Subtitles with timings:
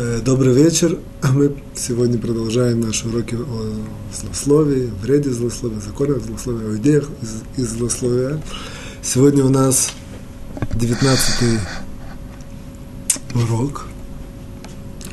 [0.00, 0.96] Э, добрый вечер.
[1.34, 3.74] Мы сегодня продолжаем наши уроки о
[4.14, 8.40] злословии, вреде злословия, законах злословия, о идеях из, из злословия.
[9.02, 9.90] Сегодня у нас
[10.74, 11.58] 19
[13.34, 13.86] урок.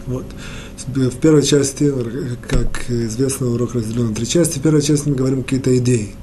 [0.05, 0.25] Вот.
[0.85, 1.91] В первой части,
[2.47, 4.59] как известно, урок разделен на три части.
[4.59, 6.13] В первой части мы говорим какие-то идеи.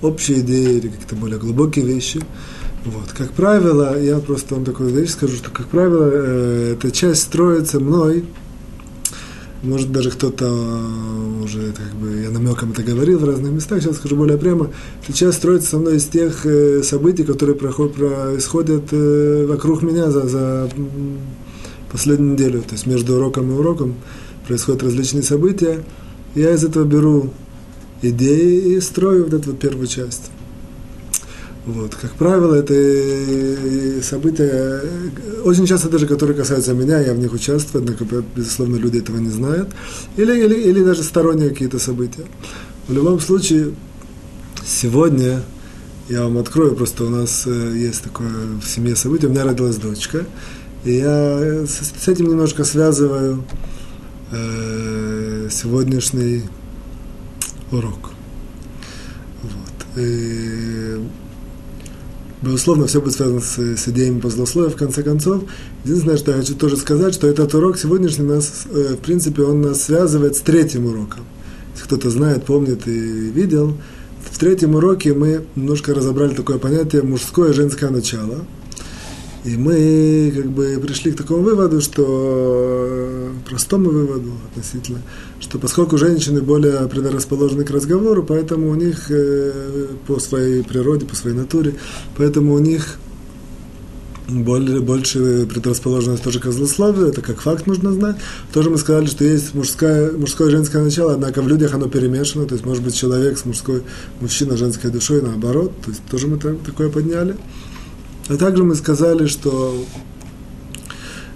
[0.00, 2.22] Общие идеи или какие-то более глубокие вещи–
[2.84, 3.12] вот.
[3.12, 7.78] Как правило, я просто вам такую вещь скажу, что, как правило, э, эта часть строится
[7.78, 8.24] мной,
[9.62, 10.50] может, даже кто-то
[11.42, 14.70] уже, это как бы, я намеком это говорил в разных местах, сейчас скажу более прямо,
[15.02, 20.10] эта часть строится со мной из тех э, событий, которые проходят, происходят э, вокруг меня
[20.10, 20.70] за, за
[21.92, 23.96] последнюю неделю, то есть между уроком и уроком
[24.46, 25.84] происходят различные события,
[26.34, 27.30] я из этого беру
[28.00, 30.30] идеи и строю вот эту вот первую часть.
[31.70, 31.94] Вот.
[31.94, 34.82] Как правило, это события,
[35.44, 39.30] очень часто даже, которые касаются меня, я в них участвую, однако, безусловно, люди этого не
[39.30, 39.68] знают,
[40.16, 42.24] или, или, или даже сторонние какие-то события.
[42.88, 43.72] В любом случае,
[44.66, 45.42] сегодня
[46.08, 49.76] я вам открою, просто у нас э, есть такое в семье событие, у меня родилась
[49.76, 50.26] дочка,
[50.84, 53.44] и я с этим немножко связываю
[54.32, 56.42] э, сегодняшний
[57.70, 58.10] урок.
[59.42, 59.98] Вот.
[60.02, 60.98] И
[62.42, 65.42] Безусловно, все будет связано с, с идеями позлословия, в конце концов.
[65.84, 69.60] Единственное, что я хочу тоже сказать, что этот урок сегодняшний нас, э, в принципе, он
[69.60, 71.20] нас связывает с третьим уроком.
[71.74, 73.76] Если кто-то знает, помнит и видел,
[74.30, 78.44] в третьем уроке мы немножко разобрали такое понятие мужское и женское начало–
[79.44, 85.00] и мы как бы пришли к такому выводу, что простому выводу относительно,
[85.40, 91.16] что поскольку женщины более предрасположены к разговору, поэтому у них э, по своей природе, по
[91.16, 91.74] своей натуре,
[92.16, 92.98] поэтому у них
[94.28, 98.16] более, больше предрасположенность тоже к злословию, это как факт нужно знать.
[98.52, 102.46] Тоже мы сказали, что есть мужское, мужское и женское начало, однако в людях оно перемешано,
[102.46, 103.82] то есть может быть человек с мужской,
[104.20, 107.36] мужчина женской душой, наоборот, то есть тоже мы такое подняли.
[108.30, 109.84] А также мы сказали, что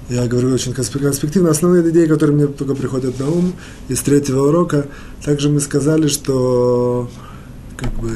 [0.08, 3.52] я говорю очень конспективно, основные идеи, которые мне только приходят на ум
[3.88, 4.86] из третьего урока,
[5.24, 7.10] также мы сказали, что
[7.76, 8.12] как бы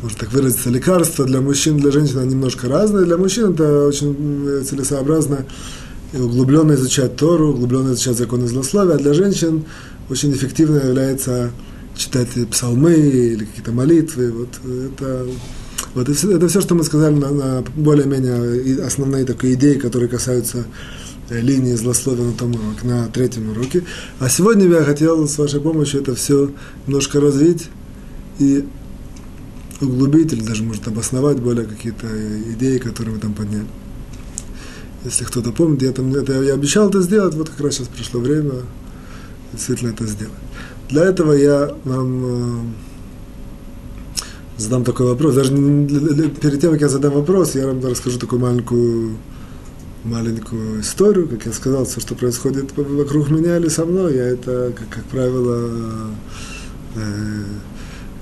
[0.00, 3.04] можно так выразиться, лекарства для мужчин, для женщин они немножко разные.
[3.04, 5.44] Для мужчин это очень целесообразно
[6.12, 9.64] и углубленно изучать Тору, углубленно изучать законы злословия, а для женщин
[10.08, 11.50] очень эффективно является
[11.96, 14.30] читать псалмы или какие-то молитвы.
[14.30, 15.26] Вот это
[15.94, 20.66] вот это все, что мы сказали на, на более-менее основные такие идеи, которые касаются
[21.30, 23.84] э, линии злословия на, том уроке, на третьем уроке.
[24.18, 26.50] А сегодня я хотел с вашей помощью это все
[26.86, 27.68] немножко развить
[28.38, 28.64] и
[29.80, 32.06] углубить, или даже, может, обосновать более какие-то
[32.54, 33.66] идеи, которые мы там подняли.
[35.04, 38.20] Если кто-то помнит, я, там, это, я обещал это сделать, вот как раз сейчас пришло
[38.20, 38.54] время
[39.52, 40.34] действительно это сделать.
[40.88, 42.64] Для этого я вам э,
[44.56, 45.34] задам такой вопрос.
[45.34, 49.16] Даже перед тем, как я задам вопрос, я вам расскажу такую маленькую,
[50.04, 54.72] маленькую историю, как я сказал, все, что происходит вокруг меня или со мной, я это,
[54.76, 55.70] как, как правило,
[56.96, 57.44] э,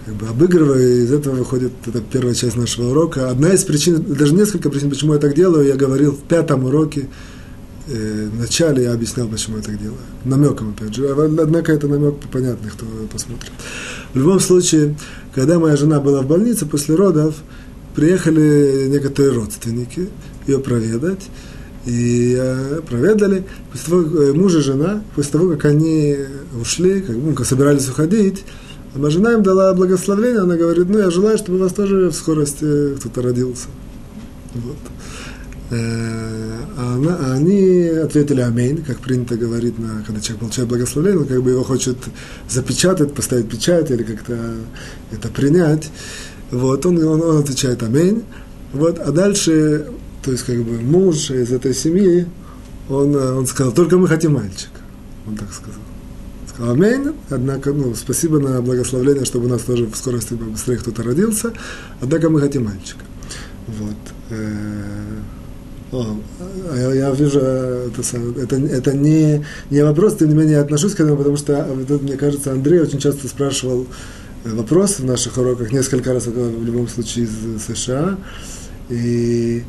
[0.07, 3.31] как бы обыгрываю, и из этого выходит эта первая часть нашего урока.
[3.31, 7.09] Одна из причин, даже несколько причин, почему я так делаю, я говорил в пятом уроке,
[7.89, 9.99] э, начале я объяснял, почему я так делаю.
[10.25, 11.09] Намеком, опять же.
[11.09, 13.53] Однако это намек понятный, кто посмотрит.
[14.15, 14.97] В любом случае,
[15.35, 17.35] когда моя жена была в больнице после родов,
[17.95, 20.09] приехали некоторые родственники
[20.47, 21.29] ее проведать.
[21.85, 26.17] И э, проведали, после того, э, муж и жена, после того, как они
[26.61, 28.45] ушли, как, ну, как собирались уходить,
[28.95, 32.15] моя жена им дала благословение, она говорит, ну, я желаю, чтобы у вас тоже в
[32.15, 33.67] скорости кто-то родился.
[34.55, 34.77] Вот.
[35.73, 41.43] Э, а они ответили аминь, как принято говорить, на, когда человек получает благословение, он как
[41.43, 41.97] бы его хочет
[42.47, 44.57] запечатать, поставить печать или как-то
[45.11, 45.91] это принять.
[46.51, 48.23] Вот, он, он, он отвечает аминь.
[48.75, 49.87] Вот, а дальше,
[50.23, 52.27] то есть как бы муж из этой семьи,
[52.91, 54.81] он, он сказал, только мы хотим мальчика.
[55.27, 55.81] Он так сказал.
[56.53, 61.03] Сказал аминь, однако, ну, спасибо на благословение, чтобы у нас тоже в скорости быстрее кто-то
[61.03, 61.55] родился,
[62.03, 63.05] однако мы хотим мальчика.
[63.69, 64.39] Вот.
[65.93, 66.17] Э, о,
[66.71, 68.03] а я, я вижу, это,
[68.41, 71.99] это, это не, не вопрос, тем не менее, я отношусь к этому, потому что, это,
[71.99, 73.87] мне кажется, Андрей очень часто спрашивал
[74.45, 78.19] э, вопрос в наших уроках, несколько раз, в любом случае, из США,
[78.89, 79.63] и,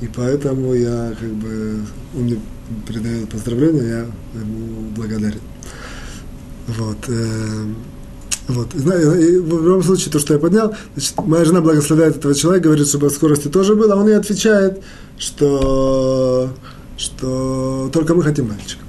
[0.00, 1.80] и поэтому я, как бы,
[2.16, 2.38] он мне
[2.86, 5.40] передает поздравления, я ему благодарен.
[6.68, 6.98] Вот.
[7.08, 7.64] Э,
[8.46, 8.74] вот.
[8.74, 12.86] И, в любом случае, то, что я поднял, значит, моя жена благословляет этого человека, говорит,
[12.86, 14.82] чтобы скорости тоже было, а он ей отвечает,
[15.18, 16.50] что,
[16.96, 18.84] что только мы хотим мальчика.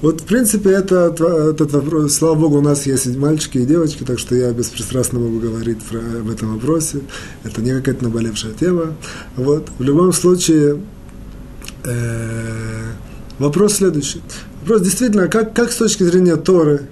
[0.00, 1.12] Вот, в принципе, это,
[1.50, 5.40] этот вопрос, слава богу, у нас есть мальчики и девочки, так что я беспристрастно могу
[5.40, 7.00] говорить про, об этом вопросе.
[7.42, 8.94] Это не какая-то наболевшая тема.
[9.34, 9.68] Вот.
[9.78, 10.80] В любом случае,
[11.84, 12.92] э,
[13.40, 14.22] вопрос следующий.
[14.60, 16.82] Вопрос действительно, как, как с точки зрения Торы,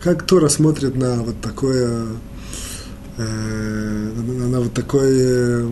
[0.00, 2.06] как Тора смотрит на вот такое,
[3.18, 5.66] э, на, на вот такое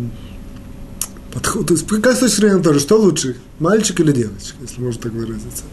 [1.39, 5.03] подход, то есть как с точки зрения Торы, что лучше, мальчик или девочка, если можно
[5.03, 5.65] так выразиться.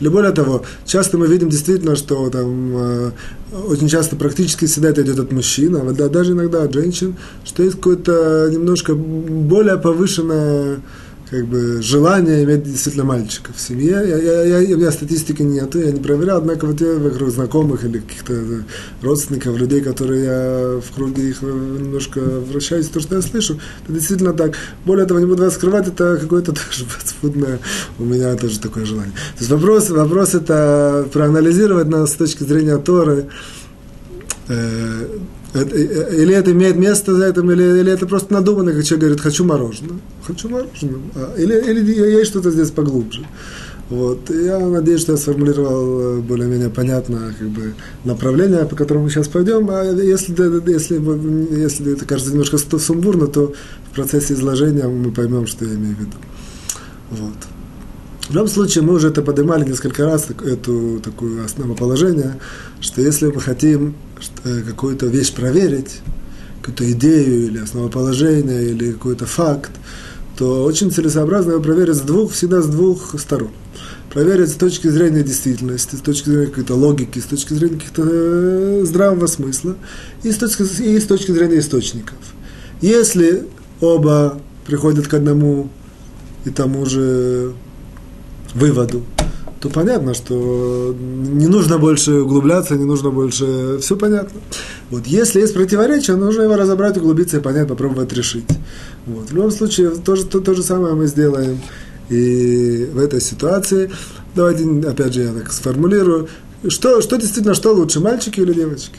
[0.00, 3.10] Или более того, часто мы видим действительно, что там э,
[3.68, 7.76] очень часто практически всегда это идет от мужчин, а даже иногда от женщин, что есть
[7.76, 10.80] какое-то немножко более повышенное
[11.32, 13.92] как бы желание иметь действительно мальчика в семье.
[13.92, 17.84] Я, я, я, у меня статистики нет, я не проверял, однако вот я вокруг знакомых
[17.86, 18.34] или каких-то
[19.00, 24.34] родственников, людей, которые я в круге их немножко вращаюсь, то, что я слышу, это действительно
[24.34, 24.56] так.
[24.84, 27.60] Более того, не буду вас скрывать, это какое-то тоже подспудное,
[27.98, 29.14] у меня тоже такое желание.
[29.14, 33.28] То есть вопрос, вопрос это проанализировать нас с точки зрения Торы,
[34.48, 35.06] э,
[35.54, 39.44] или это имеет место за этим, или, или это просто надуманно, как человек говорит, хочу
[39.44, 39.98] мороженое.
[40.26, 41.00] Хочу мороженое.
[41.14, 43.26] А, или, или есть что-то здесь поглубже.
[43.90, 44.30] Вот.
[44.30, 49.28] Я надеюсь, что я сформулировал э, более-менее понятно как бы, направление, по которому мы сейчас
[49.28, 49.68] пойдем.
[49.70, 50.32] А если,
[50.70, 53.52] если, если это кажется немножко сумбурно, то
[53.90, 56.16] в процессе изложения мы поймем, что я имею в виду.
[57.10, 57.36] Вот.
[58.28, 62.38] В любом случае, мы уже это поднимали несколько раз, эту такое основоположение,
[62.80, 63.94] что если мы хотим
[64.44, 66.00] э, какую-то вещь проверить,
[66.60, 69.72] какую-то идею или основоположение, или какой-то факт,
[70.38, 73.50] то очень целесообразно его проверить с двух, всегда с двух сторон.
[74.10, 78.82] Проверить с точки зрения действительности, с точки зрения какой-то логики, с точки зрения каких-то э,
[78.84, 79.76] здравого смысла
[80.22, 82.18] и с, точки, и с точки зрения источников.
[82.80, 83.44] Если
[83.80, 85.70] оба приходят к одному
[86.44, 87.52] и тому же
[88.54, 89.02] выводу,
[89.60, 93.78] то понятно, что не нужно больше углубляться, не нужно больше...
[93.80, 94.40] Все понятно.
[94.90, 98.44] Вот если есть противоречие, нужно его разобрать, углубиться и понять, попробовать решить.
[99.06, 99.30] Вот.
[99.30, 101.60] В любом случае, то то, то же самое мы сделаем
[102.08, 103.90] и в этой ситуации.
[104.34, 106.28] Давайте, опять же, я так сформулирую.
[106.68, 108.96] Что, что действительно, что лучше, мальчики или девочки?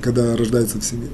[0.00, 1.08] Когда рождается в семье.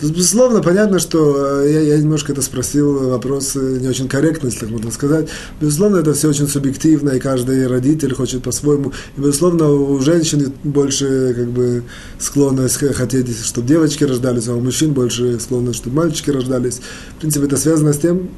[0.00, 4.60] То безусловно, понятно, что э, я, я немножко это спросил, вопрос не очень корректный, если
[4.60, 5.28] так можно сказать.
[5.60, 8.92] Безусловно, это все очень субъективно, и каждый родитель хочет по-своему.
[9.16, 11.84] И, безусловно, у женщин больше как бы
[12.18, 16.80] склонность хотеть, чтобы девочки рождались, а у мужчин больше склонность, чтобы мальчики рождались.
[17.16, 18.30] В принципе, это связано с тем,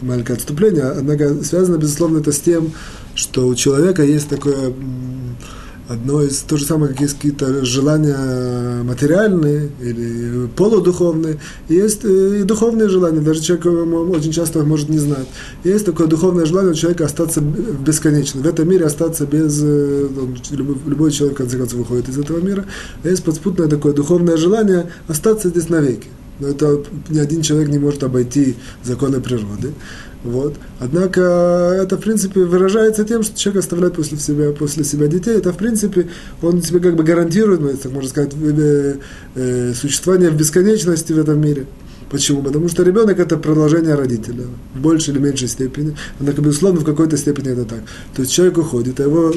[0.00, 2.72] маленькое отступление, однако связано, безусловно, это с тем,
[3.14, 4.72] что у человека есть такое
[5.90, 11.38] одно из, то же самое, как есть какие-то желания материальные или полудуховные,
[11.68, 13.66] есть э, и духовные желания, даже человек
[14.14, 15.26] очень часто может не знать.
[15.64, 20.08] Есть такое духовное желание у человека остаться бесконечно, в этом мире остаться без, э,
[20.86, 22.66] любой человек, в конце концов, выходит из этого мира,
[23.02, 26.06] а есть подспутное такое духовное желание остаться здесь навеки.
[26.38, 29.72] Но это ни один человек не может обойти законы природы.
[30.22, 30.56] Вот.
[30.78, 31.20] Однако
[31.80, 35.36] это, в принципе, выражается тем, что человек оставляет после себя, после себя детей.
[35.36, 36.08] Это, в принципе,
[36.42, 38.96] он себе как бы гарантирует, ну, так можно сказать, э,
[39.34, 41.66] э, существование в бесконечности в этом мире.
[42.10, 42.42] Почему?
[42.42, 45.96] Потому что ребенок это продолжение родителя в большей или меньшей степени.
[46.18, 47.80] Однако, безусловно, в какой-то степени это так.
[48.16, 49.32] То есть человек уходит, а его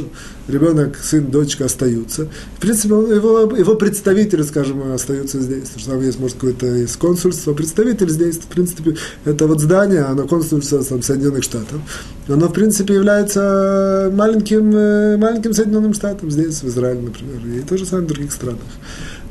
[0.48, 2.28] ребенок, сын, дочка остаются.
[2.58, 5.70] В принципе, его, его представители, скажем, остаются здесь.
[5.70, 7.54] Потому что там есть, может, какое-то есть консульство.
[7.54, 11.80] Представитель здесь, в принципе, это вот здание, оно консульство там, Соединенных Штатов.
[12.28, 17.78] Оно, в принципе, является маленьким, э, маленьким Соединенным Штатом здесь, в Израиле, например, и то
[17.78, 18.62] же самое в других странах.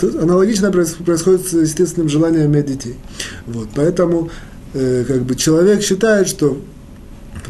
[0.02, 2.96] Аналогично происходит с естественным желанием иметь детей.
[3.46, 4.30] Вот, поэтому
[4.74, 6.60] э, как бы человек считает, что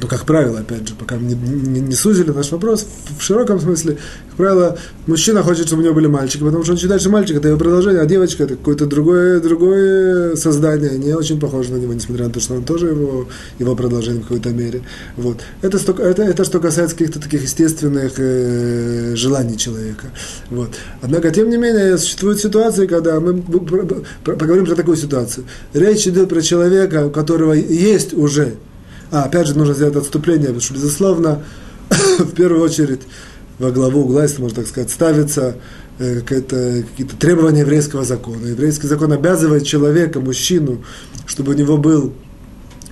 [0.07, 2.87] как правило, опять же, пока не, не, не сузили наш вопрос,
[3.19, 6.79] в широком смысле, как правило, мужчина хочет, чтобы у него были мальчики, потому что он
[6.79, 11.39] считает, что мальчик это его продолжение, а девочка это какое-то другое, другое создание, не очень
[11.39, 13.29] похоже на него, несмотря на то, что он тоже его,
[13.59, 14.83] его продолжение в какой-то мере.
[15.17, 15.41] Вот.
[15.61, 20.07] Это, это, это что касается каких-то таких естественных э, желаний человека.
[20.51, 20.71] Вот.
[21.01, 23.43] Однако, тем не менее, существуют ситуации, когда мы
[24.25, 25.45] поговорим про такую ситуацию.
[25.75, 28.55] Речь идет про человека, у которого есть уже
[29.13, 31.43] а, опять же, нужно сделать отступление, потому что, безусловно,
[32.19, 33.03] в первую очередь
[33.59, 35.57] во главу угла, если можно так сказать, ставится
[35.99, 38.47] э, какие-то требования еврейского закона.
[38.47, 40.83] Еврейский закон обязывает человека, мужчину,
[41.27, 42.15] чтобы у него был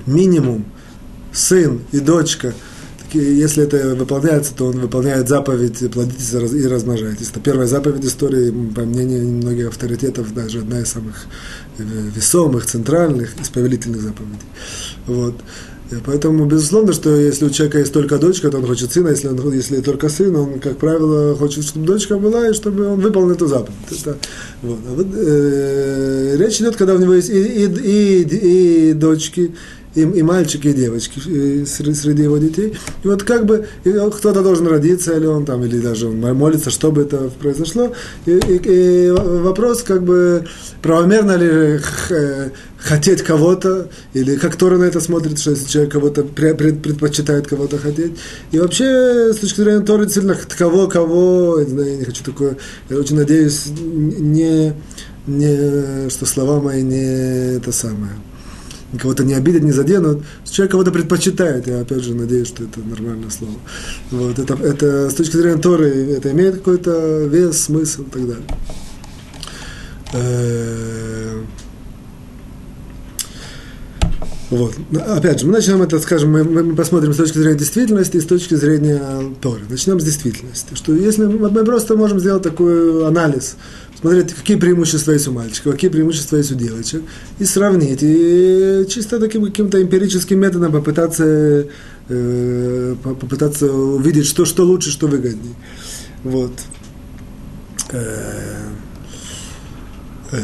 [0.06, 0.66] минимум
[1.32, 2.52] сын и дочка.
[3.12, 7.30] Если это выполняется, то он выполняет заповедь «плодитесь и размножайтесь».
[7.30, 11.24] Это первая заповедь истории, по мнению многих авторитетов, даже одна из самых
[11.78, 11.82] э,
[12.14, 14.38] весомых, центральных, из повелительных заповедей.
[15.06, 15.34] Вот.
[16.04, 19.52] Поэтому, безусловно, что если у человека есть только дочка, то он хочет сына, если, он,
[19.52, 23.48] если только сын, он, как правило, хочет, чтобы дочка была, и чтобы он выполнил эту
[23.48, 23.74] заповедь.
[23.90, 24.16] Это,
[24.62, 24.78] вот.
[24.88, 29.52] А вот, э, речь идет, когда у него есть и, и, и, и дочки,
[29.94, 31.20] и, и мальчики, и девочки
[31.64, 32.76] среди, среди его детей.
[33.02, 37.02] И вот как бы кто-то должен родиться, или он там, или даже он молится, чтобы
[37.02, 37.92] это произошло.
[38.26, 40.46] И, и, и вопрос, как бы,
[40.82, 41.80] правомерно ли
[42.78, 48.12] хотеть кого-то, или как Тора на это смотрит, что если человек кого-то предпочитает кого-то хотеть.
[48.52, 52.56] И вообще, с точки зрения Торы, действительно, кого, кого, я не, я не хочу такое,
[52.88, 54.72] я очень надеюсь, не,
[55.26, 58.12] не, что слова мои не это самое
[58.98, 60.22] кого-то не обидят, не заденут.
[60.50, 63.54] Человек кого-то предпочитает, я опять же надеюсь, что это нормальное слово.
[64.10, 68.44] Вот, это, это с точки зрения Торы, это имеет какой-то вес, смысл и так далее.
[74.50, 74.74] Вот.
[75.06, 78.26] Опять же, мы начнем это, скажем, мы, мы посмотрим с точки зрения действительности и с
[78.26, 79.00] точки зрения
[79.40, 79.62] Торы.
[79.68, 80.74] Начнем с действительности.
[80.74, 83.56] Что если мы, просто можем сделать такой анализ
[84.00, 87.02] смотреть, какие преимущества есть у мальчиков, какие преимущества есть у девочек,
[87.38, 91.66] и сравнить, и чисто таким каким-то эмпирическим методом попытаться,
[92.08, 95.54] э, попытаться увидеть, что, что лучше, что выгоднее.
[96.24, 96.52] Вот.
[97.92, 98.68] Э,
[100.32, 100.40] э,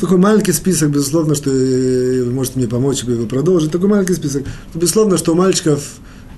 [0.00, 3.70] такой маленький список, безусловно, что вы можете мне помочь, чтобы его продолжить.
[3.70, 4.44] Такой маленький список.
[4.74, 5.82] Безусловно, что у мальчиков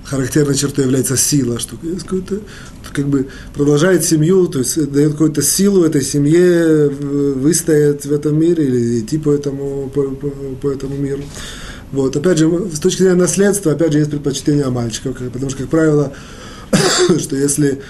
[0.03, 2.39] характерной чертой является сила, что какой-то,
[2.93, 8.65] как бы продолжает семью, то есть дает какую-то силу этой семье выстоять в этом мире
[8.65, 10.29] или идти по этому, по, по,
[10.61, 11.23] по этому миру.
[11.91, 12.15] Вот.
[12.15, 16.13] Опять же, с точки зрения наследства, опять же, есть предпочтение мальчиков, потому что, как правило,
[17.19, 17.81] что если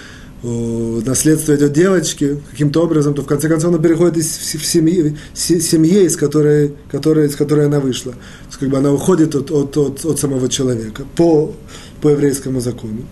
[0.42, 6.04] наследство идет девочке каким-то образом, то в конце концов она переходит из в семьи, семье,
[6.04, 8.12] из которой, которой, из которой она вышла.
[8.12, 11.54] То есть, как бы она уходит от, от, от, от самого человека по
[12.00, 13.02] по еврейскому закону.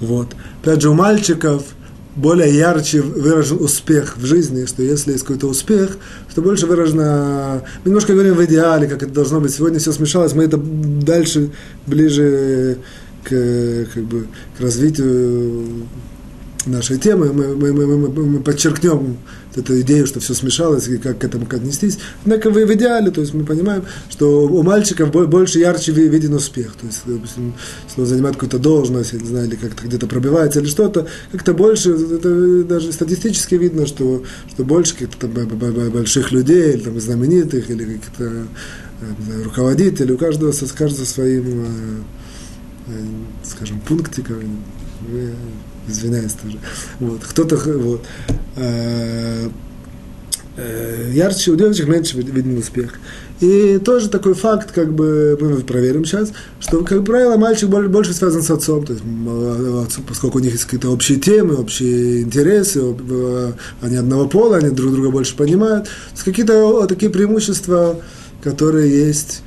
[0.00, 0.28] Вот.
[0.62, 1.62] Опять же, у мальчиков
[2.16, 5.96] более ярче выражен успех в жизни, что если есть какой-то успех,
[6.30, 7.62] что больше выражено...
[7.84, 9.54] Мы немножко говорим в идеале, как это должно быть.
[9.54, 11.50] Сегодня все смешалось, мы это дальше,
[11.86, 12.78] ближе
[13.24, 14.26] к, как бы,
[14.56, 15.86] к развитию
[16.66, 19.18] нашей темы, мы, мы, мы, мы, мы подчеркнем
[19.54, 21.98] эту идею, что все смешалось и как к этому отнестись.
[22.24, 26.74] Однако в, в идеале, то есть мы понимаем, что у мальчиков больше ярче виден успех.
[26.80, 27.54] То есть, допустим,
[27.86, 31.52] если он занимает какую-то должность, я не знаю, или как-то где-то пробивается или что-то, как-то
[31.52, 37.84] больше, это даже статистически видно, что, что больше каких-то больших людей, или там знаменитых, или
[37.84, 41.66] каких-то э, руководителей, у каждого, каждого своим, э,
[43.44, 44.62] скажем, пунктиком
[45.88, 46.58] извиняюсь тоже.
[47.00, 48.04] Вот, кто-то, вот,
[48.56, 49.48] э,
[50.56, 52.94] э, ярче, у девочек меньше виден успех.
[53.40, 58.42] И тоже такой факт, как бы мы проверим сейчас, что, как правило, мальчик больше связан
[58.42, 59.04] с отцом, то есть,
[60.06, 62.94] поскольку у них есть какие-то общие темы, общие интересы,
[63.80, 65.88] они одного пола, они друг друга больше понимают.
[66.24, 68.00] Какие-то такие преимущества,
[68.44, 69.42] которые есть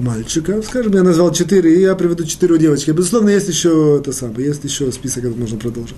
[0.00, 2.90] мальчика, скажем, я назвал четыре, и я приведу четыре у девочки.
[2.90, 5.96] Безусловно, есть еще это самое, есть еще список, этот можно продолжить.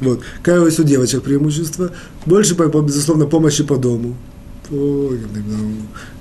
[0.00, 0.20] Вот.
[0.42, 1.90] Какое у девочек преимущество?
[2.26, 4.16] Больше, безусловно, помощи по дому.
[4.70, 5.20] Ой,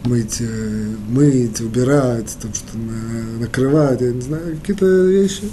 [0.04, 2.78] мыть, э, мыть, убирать, там что
[3.40, 5.44] накрывать, я не знаю, какие-то вещи.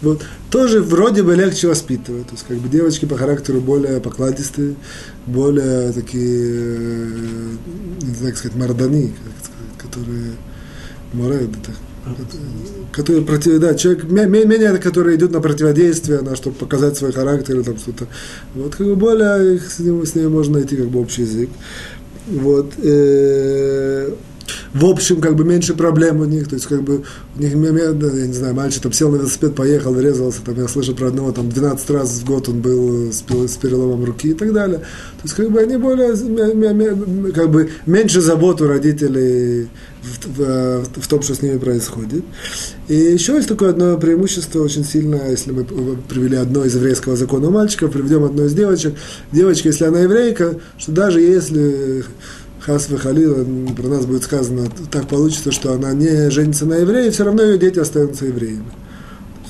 [0.00, 0.22] Вот.
[0.50, 2.26] Тоже вроде бы легче воспитывать.
[2.28, 4.74] То есть, как бы девочки по характеру более покладистые,
[5.26, 7.56] более такие, э,
[8.00, 9.12] не знаю, как сказать, мордани,
[9.76, 10.32] которые
[11.16, 11.50] Моред,
[12.92, 17.62] который против, да, человек менее, который идет на противодействие, на чтобы показать свой характер или
[17.62, 18.06] там что-то.
[18.54, 21.50] Вот как бы более с ним, с ним можно найти как бы общий язык.
[22.26, 22.72] Вот.
[22.82, 24.12] Э,
[24.72, 27.02] в общем, как бы меньше проблем у них, то есть, как бы,
[27.36, 30.94] у них, я не знаю, мальчик там сел на велосипед, поехал, врезался, там, я слышу
[30.94, 34.52] про одного, там, 12 раз в год он был с, с переломом руки и так
[34.52, 34.78] далее.
[34.78, 36.12] То есть, как бы, они более,
[37.32, 39.68] как бы, меньше забот у родителей
[40.02, 42.24] в, в, в том, что с ними происходит.
[42.88, 47.48] И еще есть такое одно преимущество очень сильно, если мы привели одно из еврейского закона
[47.48, 48.94] у мальчиков, приведем одно из девочек.
[49.32, 52.04] Девочка, если она еврейка, что даже если
[52.66, 53.44] Хас Халила,
[53.76, 57.58] про нас будет сказано, так получится, что она не женится на евреи, все равно ее
[57.58, 58.66] дети останутся евреями.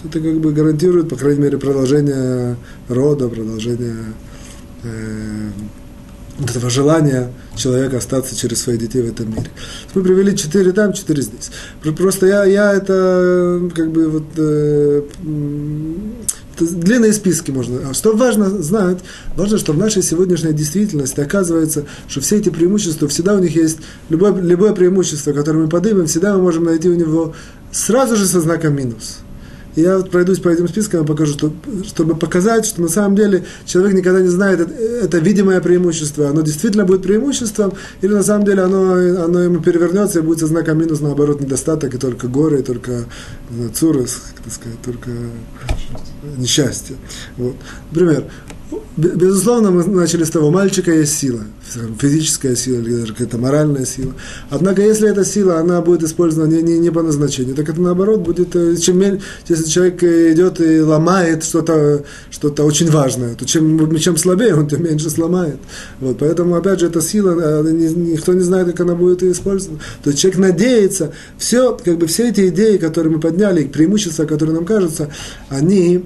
[0.05, 2.57] Это как бы гарантирует, по крайней мере, продолжение
[2.91, 3.97] рода, продолжение
[4.83, 5.51] э,
[6.45, 9.51] этого желания человека остаться через своих детей в этом мире.
[9.95, 11.51] Мы привели четыре там, четыре здесь.
[11.97, 15.03] Просто я, я это как бы вот э,
[16.65, 17.91] длинные списки можно.
[17.91, 18.99] А что важно знать,
[19.37, 23.79] важно, что в нашей сегодняшней действительности оказывается, что все эти преимущества, всегда у них есть,
[24.09, 27.35] любое, любое преимущество, которое мы поднимем, всегда мы можем найти у него
[27.73, 29.19] сразу же со знаком минус.
[29.77, 31.53] Я вот пройдусь по этим спискам и покажу, что,
[31.87, 36.41] чтобы показать, что на самом деле человек никогда не знает, это, это видимое преимущество, оно
[36.41, 40.79] действительно будет преимуществом, или на самом деле оно, оно ему перевернется и будет со знаком
[40.79, 43.05] минус, наоборот, недостаток, и только горы, и только
[43.51, 45.11] знаю, цурос, как сказать, только
[46.37, 46.97] несчастье.
[47.37, 47.57] Вот.
[47.91, 48.25] Например,
[48.97, 51.41] Безусловно, мы начали с того, мальчика есть сила,
[52.01, 54.15] физическая сила или даже какая-то моральная сила.
[54.49, 58.21] Однако, если эта сила, она будет использована не, не, не по назначению, так это наоборот
[58.21, 59.03] будет, э, чем,
[59.49, 64.83] если человек идет и ломает что-то что очень важное, то чем, чем слабее он, тем
[64.83, 65.59] меньше сломает.
[66.01, 69.79] Вот, поэтому, опять же, эта сила, э, никто не знает, как она будет использована.
[70.03, 74.55] То есть человек надеется, все, как бы все эти идеи, которые мы подняли, преимущества, которые
[74.55, 75.11] нам кажутся,
[75.51, 76.03] они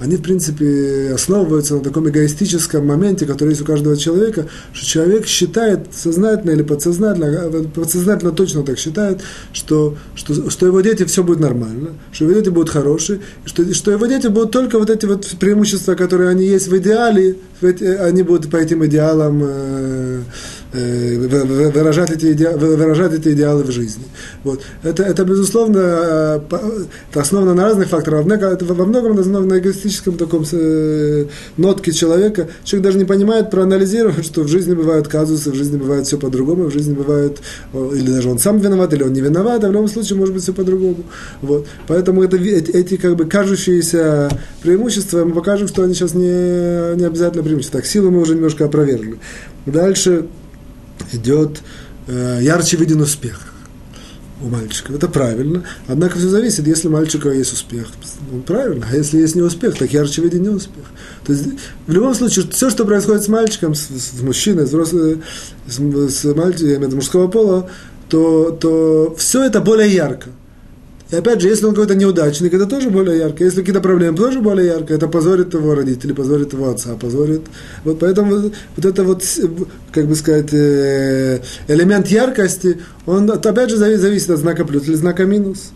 [0.00, 5.26] они, в принципе, основываются на таком эгоистическом моменте, который есть у каждого человека, что человек
[5.26, 9.20] считает сознательно или подсознательно, э, подсознательно точно так считает,
[9.52, 13.90] что, что, что его дети все будет нормально, что его дети будут хорошие, что, что
[13.90, 18.50] его дети будут только вот эти вот преимущества, которые они есть в идеале, они будут
[18.50, 20.20] по этим идеалам э, э,
[20.72, 24.04] выражать, эти идеалы, выражать эти идеалы в жизни.
[24.44, 24.60] Вот.
[24.82, 26.40] Это, это, безусловно, э,
[27.10, 30.44] это основано на разных факторах, это во многом основано на эгоистическом таком
[31.56, 32.48] нотке человека.
[32.64, 36.64] Человек даже не понимает, проанализировать, что в жизни бывают казусы, в жизни бывает все по-другому,
[36.64, 37.38] в жизни бывает,
[37.72, 40.42] или даже он сам виноват, или он не виноват, а в любом случае может быть
[40.42, 41.04] все по-другому.
[41.40, 41.66] Вот.
[41.86, 44.28] Поэтому это, эти, эти как бы кажущиеся
[44.62, 47.80] преимущества, мы покажем, что они сейчас не, не обязательно преимущество.
[47.80, 49.18] Так, силу мы уже немножко опровергли.
[49.66, 50.26] Дальше
[51.12, 51.62] идет
[52.06, 53.40] э, ярче виден успех
[54.40, 54.92] у мальчика.
[54.92, 55.64] Это правильно.
[55.86, 57.88] Однако все зависит, если у мальчика есть успех,
[58.32, 58.86] он правильно.
[58.90, 60.84] А если есть не успех, так ярче виден не успех.
[61.24, 61.44] То есть,
[61.86, 65.22] в любом случае, все, что происходит с мальчиком, с, с мужчиной, с, взрослым,
[65.66, 67.70] с, с мальчиком мужского пола,
[68.08, 70.30] то, то все это более ярко.
[71.10, 73.42] И опять же, если он какой-то неудачник, это тоже более ярко.
[73.42, 74.92] Если какие-то проблемы, тоже более ярко.
[74.92, 77.42] Это позорит его родителей, позорит его отца, позорит.
[77.84, 79.24] Вот поэтому вот это вот,
[79.90, 85.24] как бы сказать, э, элемент яркости, он опять же зависит от знака плюс или знака
[85.24, 85.72] минус.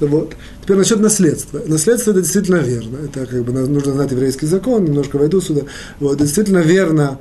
[0.00, 0.34] Вот.
[0.62, 1.60] Теперь насчет наследства.
[1.66, 2.98] Наследство это действительно верно.
[3.04, 5.62] Это как бы нужно знать еврейский закон, немножко войду сюда.
[5.98, 7.18] Вот, действительно верно,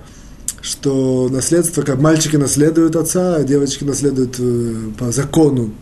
[0.62, 5.74] что наследство, как мальчики наследуют отца, а девочки наследуют э, по закону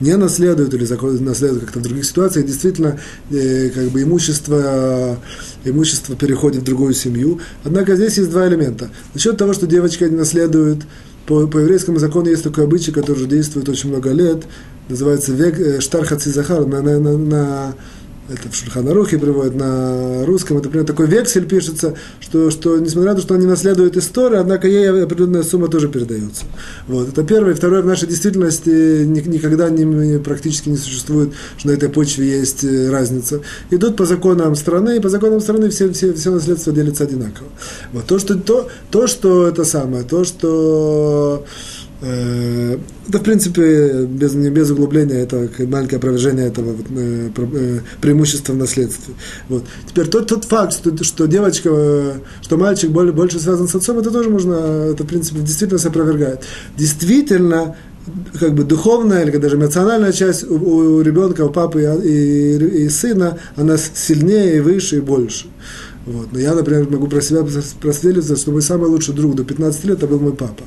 [0.00, 0.84] не наследуют или
[1.20, 2.98] наследуют как-то в других ситуациях, действительно
[3.30, 5.18] э, как бы имущество,
[5.64, 7.40] имущество переходит в другую семью.
[7.62, 8.90] Однако здесь есть два элемента.
[9.14, 10.82] Насчет того, что девочка не наследует,
[11.26, 14.44] по, по еврейскому закону есть такой обычай, который уже действует очень много лет,
[14.88, 17.74] называется век э, захар, на, на, на, на
[18.28, 23.16] это в Шульханарухе приводят на русском, это примерно такой вексель пишется, что, что несмотря на
[23.16, 26.44] то, что они наследуют историю, однако ей определенная сумма тоже передается.
[26.88, 27.08] Вот.
[27.08, 27.54] Это первое.
[27.54, 32.90] Второе, в нашей действительности никогда не, практически не существует, что на этой почве есть э,
[32.90, 33.42] разница.
[33.70, 37.48] Идут по законам страны, и по законам страны все, все, все наследство делится одинаково.
[37.92, 38.06] Вот.
[38.06, 41.44] То, что, то, то, что это самое, то, что
[42.06, 42.76] Э,
[43.08, 48.56] да, в принципе, без, без углубления, это маленькое опровержение этого вот, э, э, преимущества в
[48.56, 49.14] наследстве.
[49.48, 49.64] Вот.
[49.88, 54.10] Теперь тот, тот факт, что, что девочка, что мальчик более, больше связан с отцом, это
[54.10, 54.54] тоже можно,
[54.92, 56.42] это, в принципе, действительно се опровергает.
[56.76, 57.76] Действительно,
[58.38, 62.88] как бы духовная или даже эмоциональная часть у, у ребенка, у папы и, и, и
[62.90, 65.46] сына, она сильнее и выше и больше.
[66.06, 66.32] Вот.
[66.32, 67.42] Но я, например, могу про себя
[67.80, 70.64] просвидетельствовать, что мой самый лучший друг до 15 лет это был мой папа.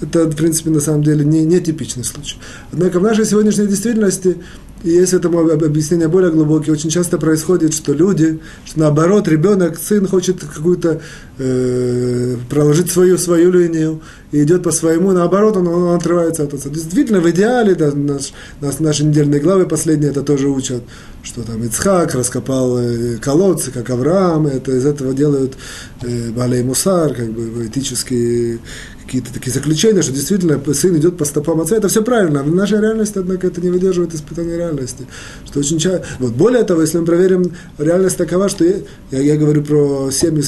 [0.00, 2.36] Это, в принципе, на самом деле не, не типичный случай.
[2.70, 4.36] Однако в нашей сегодняшней действительности,
[4.84, 10.06] и есть этому объяснение более глубокие, очень часто происходит, что люди, что наоборот, ребенок, сын
[10.06, 11.00] хочет какую-то
[11.38, 16.68] э, проложить свою, свою линию и идет по своему, наоборот, он, он отрывается от отца.
[16.68, 20.82] Действительно, в идеале, да, наш, нас, наши недельные главы последние это тоже учат,
[21.22, 25.54] что там Ицхак раскопал э, колодцы, как Авраам, это из этого делают
[26.02, 28.60] э, Балей Мусар, как бы этические
[29.06, 32.42] какие-то такие заключения, что действительно сын идет по стопам отца, это все правильно.
[32.42, 35.06] В нашей реальности, однако, это не выдерживает испытания реальности.
[35.46, 36.04] Что очень часто...
[36.18, 38.76] Вот более того, если мы проверим, реальность такова, что я,
[39.12, 40.42] я, я говорю про семьи,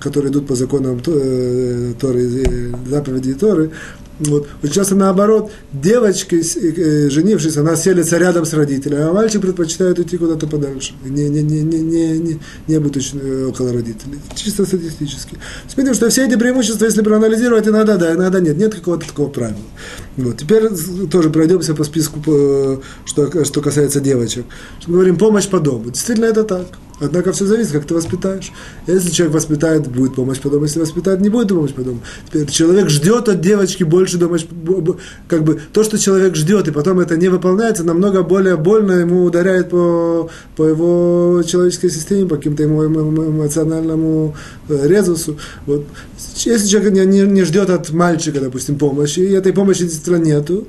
[0.00, 3.70] которые идут по законам э, Торы, э, заповеди Торы,
[4.20, 4.48] вот.
[4.62, 10.18] Очень часто наоборот, девочка, э, женившись, она селится рядом с родителями, а мальчик предпочитает уйти
[10.18, 14.20] куда-то подальше, не, не, не, не, не, не, не быть очень э, около родителей.
[14.34, 15.38] Чисто статистически.
[15.68, 19.58] Смотрим, что все эти преимущества, если проанализировать, иногда да, иногда нет, нет какого-то такого правила.
[20.18, 20.36] Вот.
[20.36, 20.68] Теперь
[21.10, 22.20] тоже пройдемся по списку,
[23.06, 24.44] что, что касается девочек.
[24.80, 25.90] Что говорим, помощь по дому.
[25.90, 26.66] Действительно, это так.
[27.00, 28.52] Однако все зависит, как ты воспитаешь.
[28.86, 30.64] Если человек воспитает, будет помощь по дому.
[30.64, 32.00] Если воспитает, не будет помощь по дому.
[32.26, 34.46] Теперь человек ждет от девочки больше помощи.
[35.26, 39.24] Как бы то, что человек ждет, и потом это не выполняется, намного более больно ему
[39.24, 44.36] ударяет по, по его человеческой системе, по каким-то ему эмоциональному
[44.68, 45.38] э, резусу.
[45.66, 45.86] Вот.
[46.36, 50.66] Если человек не, не, не ждет от мальчика, допустим, помощи, и этой помощи действительно нету,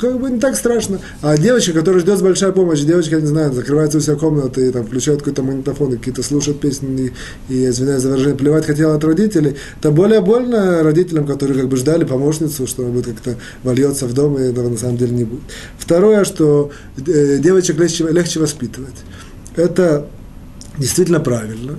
[0.00, 1.00] как бы не так страшно.
[1.20, 4.86] А девочка, которая ждет большая помощь, девочка, не знаю, закрывается у себя комната и там
[4.86, 7.12] включает какой-то магнитофон, и какие-то слушают песни,
[7.48, 11.76] и, извиняюсь за выражение, плевать хотела от родителей, это более больно родителям, которые как бы
[11.76, 15.24] ждали помощницу, что она будет как-то вольется в дом, и этого на самом деле не
[15.24, 15.42] будет.
[15.78, 18.96] Второе, что э, девочек легче, легче воспитывать.
[19.56, 20.06] Это
[20.78, 21.78] действительно правильно.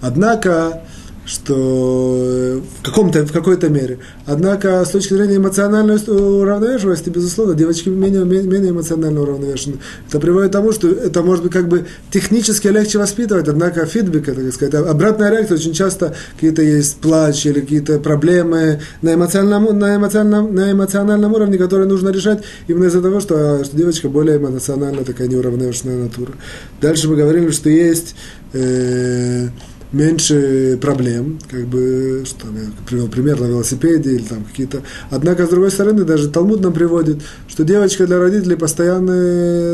[0.00, 0.82] Однако
[1.24, 3.98] что в, каком-то, в какой-то мере.
[4.26, 9.76] Однако, с точки зрения эмоциональной уравновешивости, безусловно, девочки менее, менее эмоционально уравновешены.
[10.08, 14.26] Это приводит к тому, что это может быть как бы технически легче воспитывать, однако фидбэк,
[14.26, 19.96] так сказать, обратная реакция очень часто какие-то есть плач или какие-то проблемы на эмоциональном, на
[19.96, 25.04] эмоциональном, на эмоциональном уровне, которые нужно решать именно из-за того, что, что девочка более эмоционально
[25.04, 26.32] такая неуравновешенная натура.
[26.80, 28.16] Дальше мы говорили, что есть
[28.52, 29.48] э,
[29.92, 34.82] меньше проблем, как бы, что я привел пример на велосипеде или там какие-то.
[35.10, 39.12] Однако, с другой стороны, даже Талмуд нам приводит, что девочка для родителей постоянно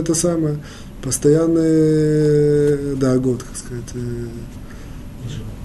[0.00, 0.58] это самое,
[1.02, 4.26] постоянный, да, год, как сказать, э,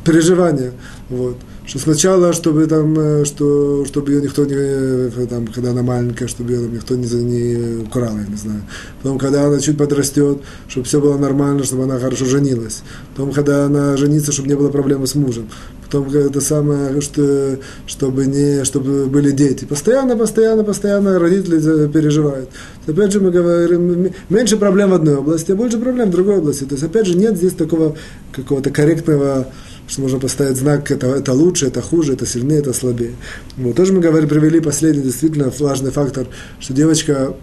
[0.03, 0.73] переживания.
[1.09, 5.81] Вот что сначала, чтобы там, э, что, чтобы ее никто не, э, там, когда она
[5.81, 8.61] маленькая, чтобы ее там никто не, не украл, я не знаю.
[9.01, 12.83] Потом, когда она чуть подрастет, чтобы все было нормально, чтобы она хорошо женилась.
[13.15, 15.49] Потом, когда она женится, чтобы не было проблемы с мужем.
[15.83, 19.63] Потом это самое, что, чтобы, не, чтобы были дети.
[19.63, 22.49] Постоянно, постоянно, постоянно родители переживают.
[22.87, 26.65] Опять же мы говорим, меньше проблем в одной области, а больше проблем в другой области.
[26.65, 27.95] То есть, опять же, нет здесь такого
[28.33, 29.47] какого-то корректного
[29.93, 33.15] что можно поставить знак, это, это лучше, это хуже, это сильнее, это слабее.
[33.57, 33.75] Вот.
[33.75, 36.27] Тоже мы говорили, привели последний действительно важный фактор,
[36.59, 37.35] что девочка,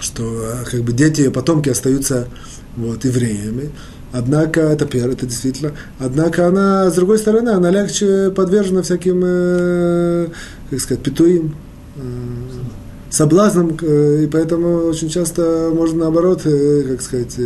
[0.00, 2.28] что а, как бы дети, ее потомки остаются
[2.76, 3.70] вот, евреями.
[4.12, 5.72] Однако, это первое, это действительно.
[5.98, 10.28] Однако она, с другой стороны, она легче подвержена всяким, э,
[10.70, 11.54] как сказать, петуим,
[11.96, 12.00] э,
[13.10, 17.38] соблазном, э, и поэтому очень часто можно наоборот, э, как сказать,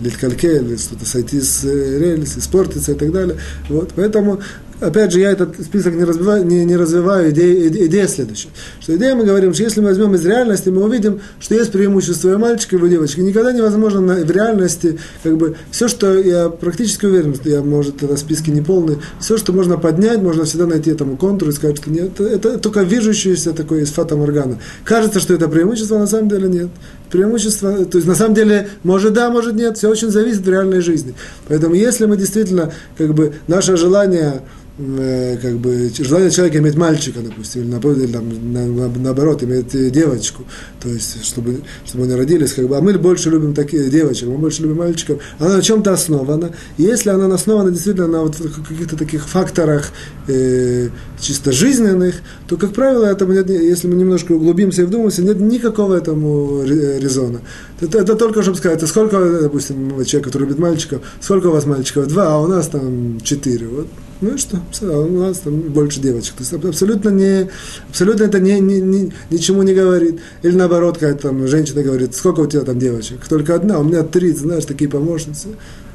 [0.00, 3.36] литкальке, или что-то сойти с э, рельс, испортиться и так далее.
[3.68, 4.40] Вот, поэтому
[4.80, 8.48] опять же, я этот список не, разбиваю, не, не развиваю, идея, идея следующая.
[8.80, 12.32] Что идея мы говорим, что если мы возьмем из реальности, мы увидим, что есть преимущество
[12.32, 13.20] и мальчика, и у девочки.
[13.20, 18.02] Никогда невозможно на, в реальности, как бы, все, что я практически уверен, что я, может,
[18.02, 21.76] это списки не полные, все, что можно поднять, можно всегда найти этому контур и сказать,
[21.76, 24.58] что нет, это, это только вижущееся такое из фата Моргана.
[24.84, 26.68] Кажется, что это преимущество, а на самом деле нет.
[27.10, 30.80] Преимущество, то есть на самом деле, может да, может нет, все очень зависит от реальной
[30.80, 31.14] жизни.
[31.48, 34.42] Поэтому если мы действительно, как бы, наше желание
[34.76, 40.42] как бы желание человека иметь мальчика, допустим, или, или там, на, на, наоборот, иметь девочку,
[40.82, 44.36] то есть, чтобы, чтобы они родились, как бы, а мы больше любим такие девочек, мы
[44.36, 48.96] больше любим мальчиков, она на чем-то основана, и если она основана действительно на вот каких-то
[48.96, 49.92] таких факторах
[50.26, 50.88] э,
[51.20, 52.16] чисто жизненных,
[52.48, 57.42] то, как правило, этому нет, если мы немножко углубимся и вдумаемся, нет никакого этому резона.
[57.80, 61.64] Это, это только, чтобы сказать, а сколько, допустим, человек, который любит мальчиков, сколько у вас
[61.64, 62.08] мальчиков?
[62.08, 63.68] Два, а у нас там четыре.
[63.68, 63.86] Вот
[64.24, 64.58] ну и что?
[64.82, 66.34] У нас там больше девочек.
[66.36, 67.50] То есть абсолютно, не,
[67.90, 70.20] абсолютно это не, не, не, ничему не говорит.
[70.42, 73.26] Или наоборот, как там женщина говорит, сколько у тебя там девочек?
[73.28, 75.48] Только одна, у меня три, знаешь, такие помощницы.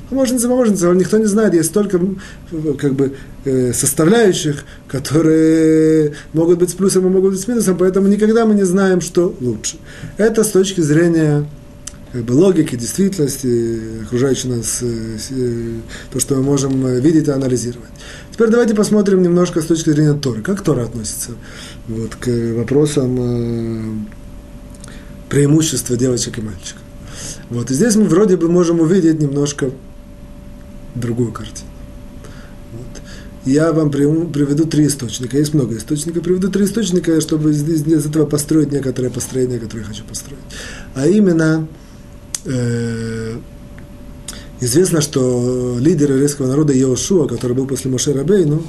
[0.09, 1.99] Помощницы, помощницы, никто не знает, есть столько
[2.79, 3.13] как бы,
[3.45, 8.55] э, составляющих, которые могут быть с плюсом и могут быть с минусом, поэтому никогда мы
[8.55, 9.77] не знаем, что лучше.
[10.17, 11.45] Это с точки зрения
[12.11, 15.79] как бы, логики, действительности, окружающей нас, э, э,
[16.11, 17.89] то, что мы можем э, видеть и анализировать.
[18.31, 20.41] Теперь давайте посмотрим немножко с точки зрения Торы.
[20.41, 21.31] Как Тора относится
[21.87, 24.07] вот, к вопросам
[25.29, 26.81] преимущества девочек и мальчиков.
[27.49, 29.71] Вот, и здесь мы вроде бы можем увидеть немножко
[30.95, 31.69] другую картину.
[32.73, 33.01] Вот.
[33.45, 35.37] Я вам приведу три источника.
[35.37, 36.23] Есть много источников.
[36.23, 40.41] Приведу три источника, чтобы из, из этого построить некоторое построение, которое я хочу построить.
[40.95, 41.67] А именно,
[42.45, 43.37] э,
[44.61, 48.63] известно, что лидер еврейского народа Иошуа, который был после Моше Рабейну,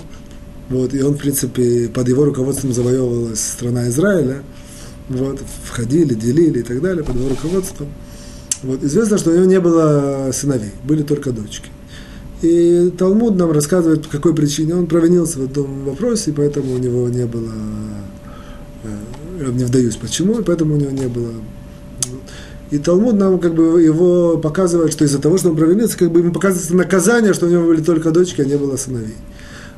[0.68, 4.42] вот, и он, в принципе, под его руководством завоевывалась страна Израиля,
[5.08, 7.88] вот, входили, делили и так далее, под его руководством.
[8.62, 11.70] Вот, известно, что у него не было сыновей, были только дочки.
[12.42, 16.78] И Талмуд нам рассказывает, по какой причине он провинился в этом вопросе, и поэтому у
[16.78, 17.52] него не было,
[18.84, 18.96] э,
[19.40, 21.32] я не вдаюсь почему, и поэтому у него не было
[22.70, 26.20] и Талмуд нам как бы его показывает, что из-за того, что он провинился, как бы
[26.20, 29.16] ему показывается наказание, что у него были только дочки, а не было сыновей.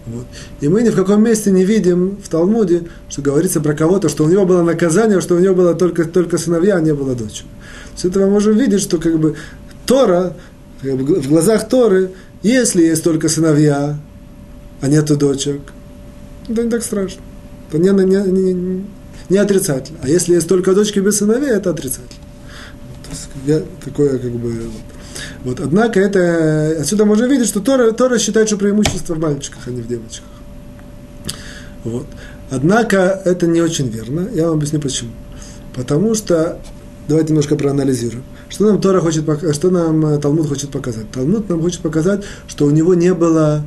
[0.07, 0.24] Вот.
[0.61, 4.24] И мы ни в каком месте не видим в Талмуде, что говорится про кого-то, что
[4.24, 7.46] у него было наказание, что у него было только, только сыновья, а не было дочек.
[7.96, 9.37] С этого можем видеть, что как бы
[9.87, 10.37] Тора,
[10.83, 12.11] как бы в глазах Торы,
[12.42, 13.98] если есть только сыновья,
[14.81, 15.61] а нету дочек,
[16.48, 17.22] это не так страшно.
[17.70, 18.85] Это не, не, не,
[19.28, 20.00] не отрицательно.
[20.02, 22.21] А если есть только дочки без сыновей, это отрицательно.
[23.85, 24.70] Такое как бы...
[25.44, 29.70] Вот, однако это, отсюда можно видеть, что Тора, Тора считает, что преимущество в мальчиках, а
[29.70, 30.29] не в девочках.
[31.85, 32.07] Вот.
[32.51, 34.29] Однако это не очень верно.
[34.33, 35.11] Я вам объясню почему.
[35.75, 36.61] Потому что,
[37.09, 38.25] давайте немножко проанализируем.
[38.48, 41.11] Что нам Тора хочет, что нам э, Талмуд хочет показать?
[41.11, 43.64] Талмуд нам хочет показать, что у него не было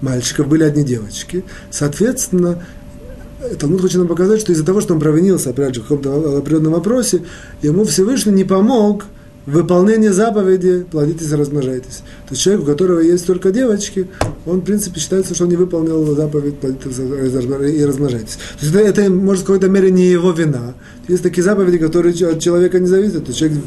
[0.00, 1.44] мальчиков, были одни девочки.
[1.70, 2.64] Соответственно,
[3.58, 6.72] Талмуд хочет нам показать, что из-за того, что он провинился, опять же, в каком-то определенном
[6.72, 7.22] вопросе,
[7.62, 9.04] ему Всевышний не помог
[9.46, 12.02] выполнение заповеди «плодитесь и размножайтесь».
[12.26, 14.08] То есть человек, у которого есть только девочки,
[14.46, 18.38] он, в принципе, считается, что он не выполнил заповедь «плодитесь и размножайтесь».
[18.58, 20.74] То есть это, это может, в какой-то мере не его вина.
[21.08, 23.24] Есть такие заповеди, которые от человека не зависят.
[23.24, 23.58] То есть человек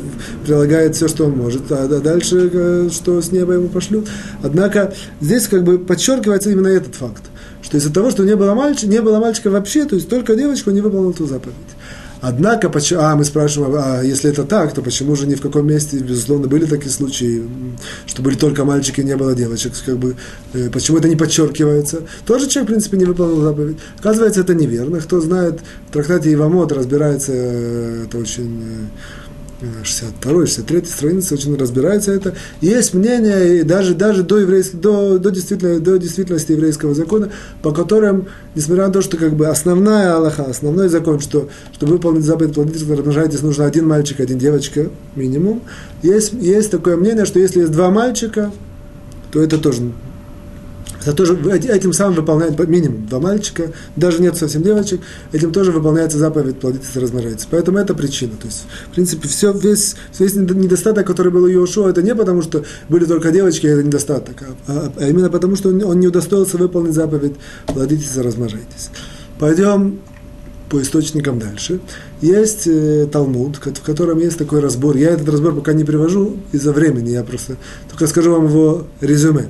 [0.46, 4.08] прилагает все, что он может, а дальше, э, что с неба ему пошлют.
[4.42, 7.24] Однако здесь как бы подчеркивается именно этот факт,
[7.62, 10.72] что из-за того, что не было мальчика, не было мальчика вообще, то есть только девочка,
[10.72, 11.56] не выполнил ту заповедь.
[12.20, 15.98] Однако, а мы спрашиваем, а если это так, то почему же ни в каком месте,
[15.98, 17.44] безусловно, были такие случаи,
[18.08, 20.16] что были только мальчики, не было девочек, как бы,
[20.54, 22.02] э, почему это не подчеркивается?
[22.26, 23.78] Тоже человек, в принципе, не выполнил заповедь.
[24.00, 25.00] Оказывается, это неверно.
[25.00, 28.90] Кто знает, в трактате Ивамот разбирается, э, это очень
[29.62, 32.34] э, 62 63 странице очень разбирается это.
[32.62, 37.72] есть мнение, и даже, даже до, еврейского, до, до, действительно, до действительности еврейского закона, по
[37.72, 42.54] которым, несмотря на то, что как бы основная Аллаха, основной закон, что чтобы выполнить заповедь
[42.54, 45.62] плодиться, размножайтесь, нужно один мальчик, один девочка минимум,
[46.04, 48.52] есть, есть такое мнение, что если есть два мальчика,
[49.32, 49.92] то это тоже
[51.02, 56.18] это тоже, этим самым выполняет минимум два мальчика, даже нет совсем девочек, этим тоже выполняется
[56.18, 57.48] заповедь плодитесь и размножайтесь.
[57.50, 58.34] Поэтому это причина.
[58.40, 62.42] То есть, в принципе, все, весь, весь недостаток, который был у Иошуа, это не потому,
[62.42, 66.08] что были только девочки, это недостаток, а, а, а именно потому, что он, он не
[66.08, 67.34] удостоился выполнить заповедь
[67.68, 68.90] плодитесь и размножайтесь.
[69.40, 70.00] Пойдем
[70.70, 71.80] по источникам дальше.
[72.22, 74.98] Есть э, Талмуд, в котором есть такой разбор.
[74.98, 77.56] Я этот разбор пока не привожу из-за времени, я просто
[77.90, 79.48] только скажу вам его резюме.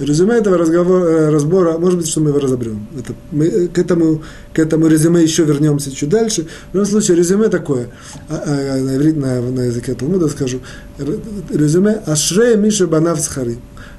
[0.00, 2.88] Резюме этого разговора, э, разбора, может быть, что мы его разобрем.
[2.98, 4.22] Это, мы э, к, этому,
[4.54, 6.46] к этому резюме еще вернемся чуть дальше.
[6.72, 7.90] В любом случае, резюме такое,
[8.30, 10.60] а, а, на, иврит, на, на языке Талмуда скажу,
[11.50, 13.58] резюме «Ашре Миша Банав Схари».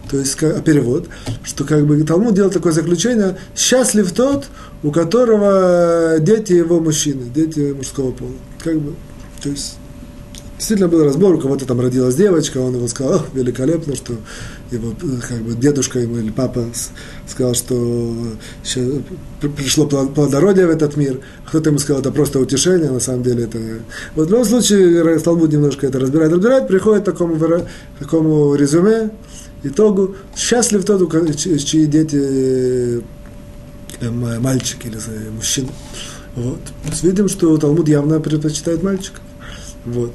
[0.10, 1.08] То есть перевод,
[1.44, 4.46] что как бы Талмуд делал такое заключение, счастлив тот,
[4.82, 8.32] у которого дети его мужчины, дети мужского пола.
[8.64, 8.96] Как бы,
[9.44, 9.76] то есть
[10.62, 14.14] Действительно был разбор, у кого-то там родилась девочка, он его сказал, великолепно, что
[14.70, 14.94] его
[15.28, 16.68] как бы дедушка ему или папа
[17.28, 18.16] сказал, что
[19.58, 21.20] пришло плодородие в этот мир.
[21.48, 23.58] Кто-то ему сказал, это просто утешение, на самом деле это...
[24.14, 27.66] Вот в любом случае, Талмуд немножко это разбирает, разбирает, приходит к такому, к
[27.98, 29.10] такому резюме,
[29.64, 30.16] итогу.
[30.38, 33.02] Счастлив тот, чьи дети
[34.00, 35.00] э, мальчики или
[35.36, 35.70] мужчины.
[36.36, 36.60] Вот.
[37.02, 39.22] Видим, что Талмуд явно предпочитает мальчиков.
[39.86, 40.12] Вот.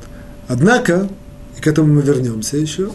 [0.49, 1.09] Однако,
[1.57, 2.91] и к этому мы вернемся еще,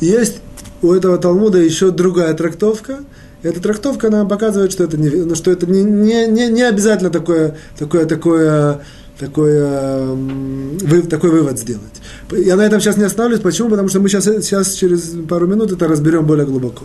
[0.00, 0.38] есть
[0.82, 2.98] у этого Талмуда еще другая трактовка.
[3.42, 7.10] Эта трактовка нам показывает, что это не, ну, что это не, не, не, не обязательно
[7.10, 8.80] такое, такое, такое,
[9.18, 11.82] такое, вы, такой вывод сделать.
[12.30, 13.40] Я на этом сейчас не остановлюсь.
[13.40, 13.70] Почему?
[13.70, 16.84] Потому что мы сейчас, сейчас через пару минут это разберем более глубоко.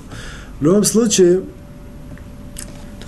[0.60, 1.42] В любом случае,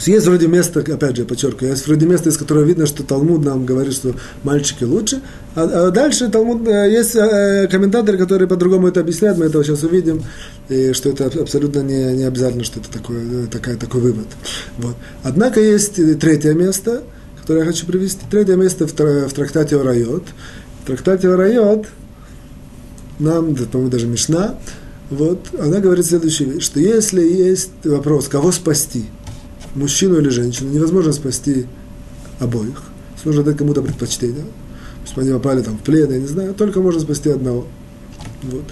[0.07, 3.43] есть, вроде место, опять же, я подчеркиваю, есть вроде место, из которого видно, что Талмуд
[3.43, 5.21] нам говорит, что мальчики лучше,
[5.55, 9.83] а, а дальше Талмуд, э, есть э, комментаторы, которые по-другому это объясняют, мы это сейчас
[9.83, 10.23] увидим,
[10.69, 14.27] и что это абсолютно не, не обязательно, что это такое, э, такая, такой вывод.
[14.77, 14.95] Вот.
[15.23, 17.03] Однако есть третье место,
[17.39, 18.21] которое я хочу привести.
[18.29, 20.23] Третье место в, в трактате Орайот.
[20.83, 21.87] В трактате Орайот
[23.19, 24.57] нам, по-моему, даже Мишна,
[25.09, 29.05] вот, она говорит следующее, что если есть вопрос, кого спасти–
[29.75, 31.65] мужчину или женщину невозможно спасти
[32.39, 32.83] обоих.
[33.23, 34.45] Нужно дать кому-то предпочтение.
[35.05, 37.67] Если они попали там в плен, я не знаю, только можно спасти одного.
[38.43, 38.63] Вот.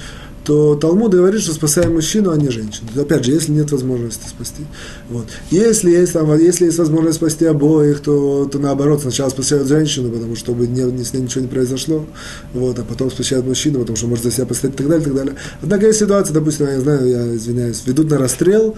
[0.43, 2.87] То Талмуд говорит, что спасаем мужчину, а не женщину.
[2.99, 4.63] Опять же, если нет возможности спасти.
[5.09, 5.27] Вот.
[5.51, 10.35] Если, есть, там, если есть возможность спасти обоих, то, то наоборот, сначала спасают женщину, потому
[10.35, 12.05] что чтобы не, не, с ней ничего не произошло,
[12.53, 15.05] вот, а потом спасают мужчину, потому что может за себя постоять и так далее, и
[15.05, 15.35] так далее.
[15.61, 18.75] Однако есть ситуация, допустим, я знаю, я извиняюсь, ведут на расстрел,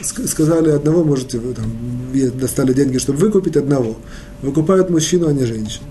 [0.00, 1.70] сказали одного, можете, там,
[2.38, 3.96] достали деньги, чтобы выкупить одного.
[4.42, 5.86] Выкупают мужчину, а не женщину.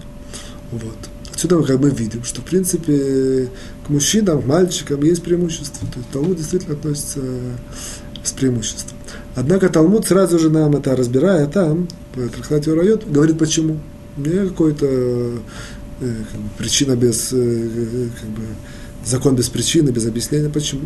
[0.72, 0.98] Вот.
[1.34, 3.50] Отсюда как мы видим, что в принципе
[3.86, 5.88] к мужчинам, к мальчикам есть преимущество.
[5.88, 7.20] То есть Талмуд действительно относится
[8.24, 8.98] с преимуществом.
[9.36, 13.80] Однако Талмуд сразу же нам это разбирая там, по Трахтате Урайот, говорит почему.
[14.18, 15.38] Не какой-то э,
[16.00, 18.44] как бы, причина без, э, как бы,
[19.06, 20.50] закон без причины, без объяснения.
[20.50, 20.82] Почему?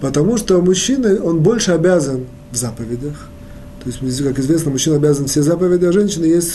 [0.00, 3.28] Потому что мужчина, он больше обязан в заповедях.
[3.82, 6.52] То есть, как известно, мужчина обязан все заповеди, а женщина есть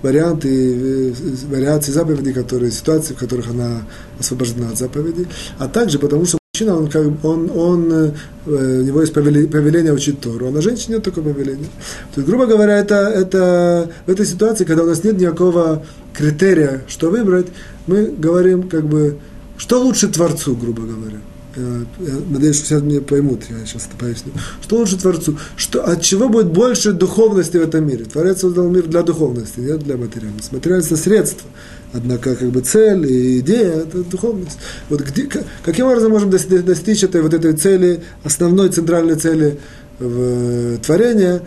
[0.00, 1.12] варианты, э,
[1.50, 3.82] вариации заповедей, которые, ситуации, в которых она
[4.18, 5.26] освобождена от заповедей,
[5.58, 8.10] а также потому, что мужчина, он, как, он, он, э,
[8.46, 11.68] у него есть повеление учить Тору, а на женщине нет такого повеления.
[12.14, 16.82] То есть, грубо говоря, это, это в этой ситуации, когда у нас нет никакого критерия,
[16.86, 17.48] что выбрать,
[17.86, 19.18] мы говорим, как бы,
[19.58, 21.18] что лучше Творцу, грубо говоря.
[21.56, 24.32] Я надеюсь, что сейчас меня поймут, я сейчас это поясню.
[24.62, 25.38] Что лучше Творцу?
[25.56, 28.04] Что, от чего будет больше духовности в этом мире?
[28.04, 30.54] Творец создал мир для духовности, не для материальности.
[30.54, 31.48] Материальность– это средство.
[31.92, 34.58] Однако, как бы цель и идея– это духовность.
[34.88, 35.28] Вот где,
[35.64, 39.58] каким образом можем достичь этой, вот этой цели, основной центральной цели
[40.00, 41.42] в творения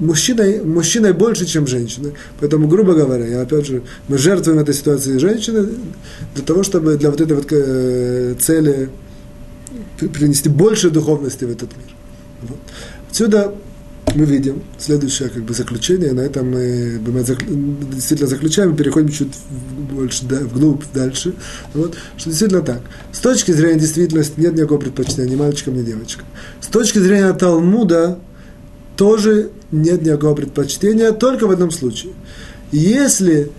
[0.00, 2.14] мужчиной, мужчиной больше, чем женщиной.
[2.40, 5.68] Поэтому, грубо говоря, я опять же, мы жертвуем этой ситуации женщины
[6.34, 8.90] для того, чтобы для вот этой вот э, цели
[10.08, 11.94] принести больше духовности в этот мир.
[12.42, 12.58] Вот.
[13.10, 13.54] Отсюда
[14.14, 17.24] мы видим следующее как бы, заключение, на этом мы, мы
[17.94, 19.32] действительно заключаем и переходим чуть
[19.92, 21.34] больше вглубь дальше.
[21.74, 22.82] Вот, что действительно так.
[23.12, 26.26] С точки зрения действительности нет никакого предпочтения ни мальчикам, ни девочкам.
[26.60, 28.18] С точки зрения Талмуда
[28.96, 32.12] тоже нет никакого предпочтения, только в одном случае.
[32.70, 33.50] Если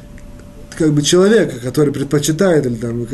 [0.78, 3.06] как бы человека, который предпочитает, или там,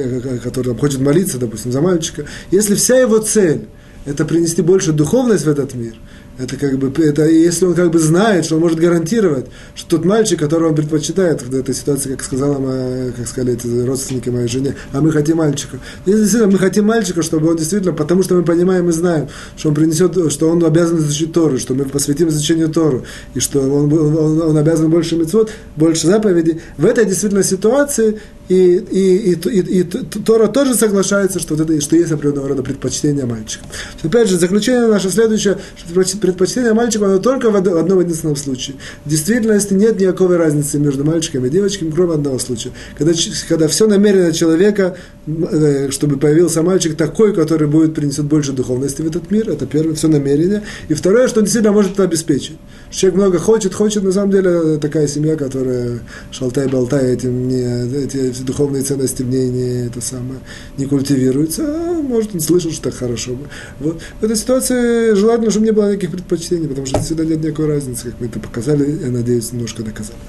[0.43, 3.67] который там, хочет молиться, допустим, за мальчика, если вся его цель–
[4.05, 5.93] это принести больше духовность в этот мир–
[6.39, 10.05] это как бы, это если он как бы знает, что он может гарантировать, что тот
[10.05, 14.47] мальчик, которого он предпочитает в этой ситуации, как сказала моя, как сказали эти родственники моей
[14.47, 15.79] жене, а мы хотим мальчика.
[16.05, 19.69] Если действительно мы хотим мальчика, чтобы он действительно, потому что мы понимаем и знаем, что
[19.69, 23.91] он принесет, что он обязан изучить Тору, что мы посвятим изучению Тору, и что он,
[23.91, 26.61] он, он обязан больше мецвод, больше заповедей.
[26.77, 28.17] В этой действительно ситуации
[28.49, 32.63] и, и, и, и, и Тора тоже соглашается, что, вот это, что есть определенного рода
[32.63, 33.63] предпочтение мальчика.
[34.01, 38.77] Опять же, заключение наше следующее, что предпочтение мальчика оно только в одном единственном случае.
[39.05, 42.71] В действительности нет никакой разницы между мальчиками и девочками, кроме одного случая.
[42.97, 43.13] Когда,
[43.47, 49.07] когда все намерено человека, э, чтобы появился мальчик такой, который будет принесет больше духовности в
[49.07, 50.63] этот мир, это первое, все намерение.
[50.87, 52.57] И второе, что он действительно может это обеспечить.
[52.89, 55.99] Человек много хочет, хочет, на самом деле, такая семья, которая
[56.31, 60.39] шалтай-болтай этим не, эти, духовные ценности в ней не, это самое,
[60.77, 63.37] не культивируются, а может он слышал, что так хорошо.
[63.79, 64.01] Вот.
[64.19, 68.11] В этой ситуации желательно, чтобы не было никаких предпочтений, потому что всегда нет никакой разницы,
[68.11, 70.19] как мы это показали, я надеюсь, немножко доказали.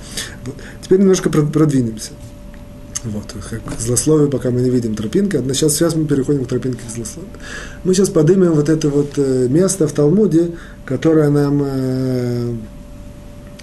[0.45, 0.57] Вот.
[0.83, 2.13] Теперь немножко продвинемся.
[3.03, 5.41] Вот, как злословие, пока мы не видим тропинки.
[5.55, 7.23] Сейчас, сейчас мы переходим к тропинке к.
[7.83, 10.51] Мы сейчас поднимем вот это вот э, место в Талмуде,
[10.85, 12.55] которое нам, э,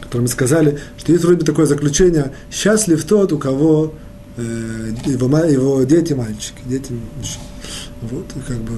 [0.02, 3.94] которое мы сказали, что есть вроде бы такое заключение, счастлив тот, у кого
[4.42, 7.42] его, его дети мальчики, дети мужчин.
[8.02, 8.74] Вот, как бы,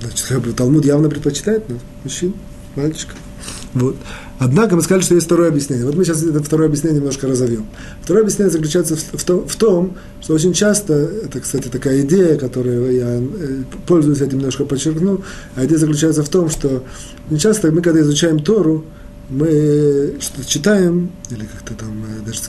[0.00, 2.34] значит, как бы Талмуд явно предпочитает ну, мужчин,
[2.76, 3.16] мальчиков.
[3.74, 3.96] Вот.
[4.38, 5.84] Однако мы сказали, что есть второе объяснение.
[5.84, 7.66] Вот мы сейчас это второе объяснение немножко разовьем.
[8.02, 13.16] Второе объяснение заключается в, в, том, что очень часто, это, кстати, такая идея, которую я
[13.20, 15.22] э, пользуюсь этим, немножко подчеркну,
[15.56, 16.84] а идея заключается в том, что
[17.38, 18.84] часто мы, когда изучаем Тору,
[19.28, 22.40] мы что-то читаем, или как-то там э, даже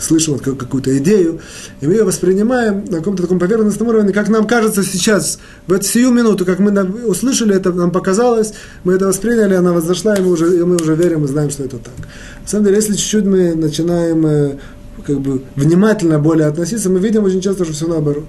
[0.00, 1.40] слышим какую-то идею,
[1.80, 5.84] и мы ее воспринимаем на каком-то таком поверхностном уровне, как нам кажется сейчас, в эту
[5.84, 6.72] сию минуту, как мы
[7.06, 10.94] услышали это, нам показалось, мы это восприняли, она возошла, и мы уже, и мы уже
[10.94, 11.94] верим и знаем, что это так.
[12.42, 14.56] На самом деле, если чуть-чуть мы начинаем э,
[15.04, 18.26] как бы внимательно более относиться, мы видим очень часто, что все наоборот.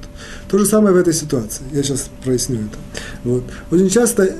[0.49, 1.63] То же самое в этой ситуации.
[1.71, 2.77] Я сейчас проясню это.
[3.23, 3.43] Вот.
[3.71, 4.35] Очень часто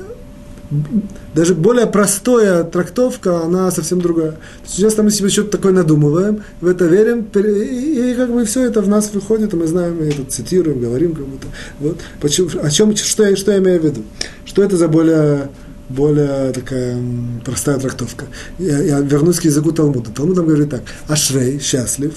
[1.34, 4.36] даже более простая трактовка, она совсем другая.
[4.66, 8.82] Сейчас мы себе что-то такое надумываем, в это верим, и, и как бы все это
[8.82, 11.46] в нас выходит, и мы знаем, мы это цитируем, говорим кому-то.
[11.80, 11.98] Вот.
[12.20, 14.02] Почему, о чем, что, я, что я имею в виду?
[14.44, 15.48] Что это за более,
[15.88, 16.98] более такая
[17.44, 18.26] простая трактовка?
[18.58, 20.10] Я, я вернусь к языку Талмуда.
[20.10, 20.82] Талмуд там говорит так.
[21.06, 22.12] Ашрей, счастлив,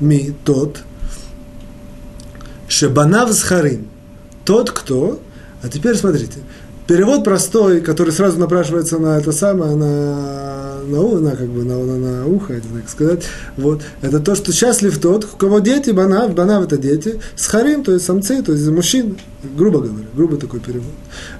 [0.00, 0.78] ми, тот,
[2.66, 3.86] шебанав схарим.
[4.44, 5.20] Тот, кто...
[5.62, 6.40] А теперь смотрите,
[6.86, 11.96] Перевод простой, который сразу напрашивается на это самое, на, на, на, как бы, на, на,
[11.96, 13.22] на ухо, так сказать.
[13.56, 13.82] Вот.
[14.00, 17.92] Это то, что счастлив тот, у кого дети, банав, банав это дети, с харим, то
[17.92, 19.16] есть самцы, то есть мужчин,
[19.56, 20.92] грубо говоря, грубо такой перевод.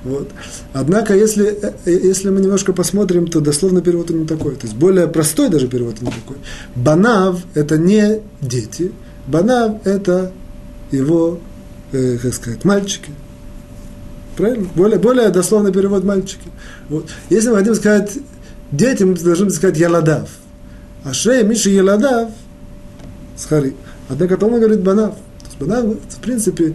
[0.05, 0.28] Вот.
[0.72, 4.55] Однако, если, э, если мы немножко посмотрим, то дословно перевод не такой.
[4.55, 6.36] То есть более простой даже перевод не такой.
[6.76, 8.93] Банав– это не дети,
[9.26, 10.32] банав– это
[10.93, 11.40] его,
[11.90, 13.11] э, как сказать, мальчики.
[14.37, 14.68] Правильно?
[14.74, 16.49] Более, более дословный перевод мальчики.
[16.89, 17.09] Вот.
[17.30, 18.18] Если мы хотим сказать
[18.70, 20.28] дети, мы должны сказать Яладав.
[21.05, 22.30] А Шрей, Миша Яладав,
[23.37, 23.74] Схари.
[24.09, 25.14] Однако Талмуд говорит Банав.
[25.14, 26.74] То есть Банав, в принципе,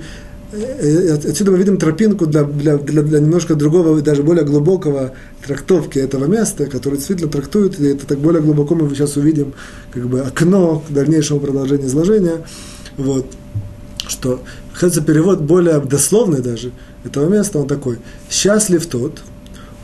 [0.51, 5.13] э, э, отсюда мы видим тропинку для, для, для, для немножко другого, даже более глубокого
[5.45, 9.53] трактовки этого места, который действительно трактует, и это так более глубоко мы сейчас увидим,
[9.91, 12.43] как бы окно к дальнейшему продолжению изложения.
[12.97, 13.27] Вот.
[14.07, 14.41] Что,
[14.73, 16.71] кажется, перевод более дословный даже
[17.03, 17.99] этого места, он такой.
[18.29, 19.21] Счастлив тот,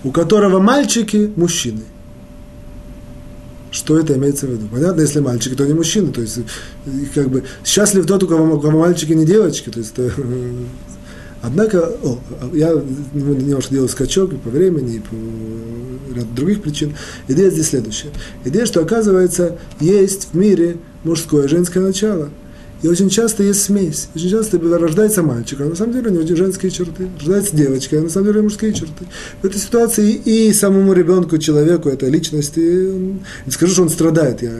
[0.03, 1.82] у которого мальчики мужчины.
[3.71, 4.67] Что это имеется в виду?
[4.71, 6.11] Понятно, если мальчики, то не мужчины.
[6.11, 6.39] То есть,
[7.15, 9.69] как бы, счастлив тот, у кого, у кого мальчики, не девочки.
[9.69, 10.13] То есть, это,
[11.41, 12.19] Однако, о,
[12.53, 12.71] я
[13.13, 16.95] немножко делаю скачок и по времени, и по ряду других причин.
[17.28, 18.11] Идея здесь следующая.
[18.45, 22.30] Идея, что, оказывается, есть в мире мужское и женское начало–
[22.84, 24.09] и очень часто есть смесь.
[24.13, 27.09] Очень часто рождается мальчик, а на самом деле у него женские черты.
[27.17, 29.05] Рождается девочка, а на самом деле мужские черты.
[29.41, 34.51] В этой ситуации и самому ребенку, человеку, этой личности, не скажу, что он страдает, я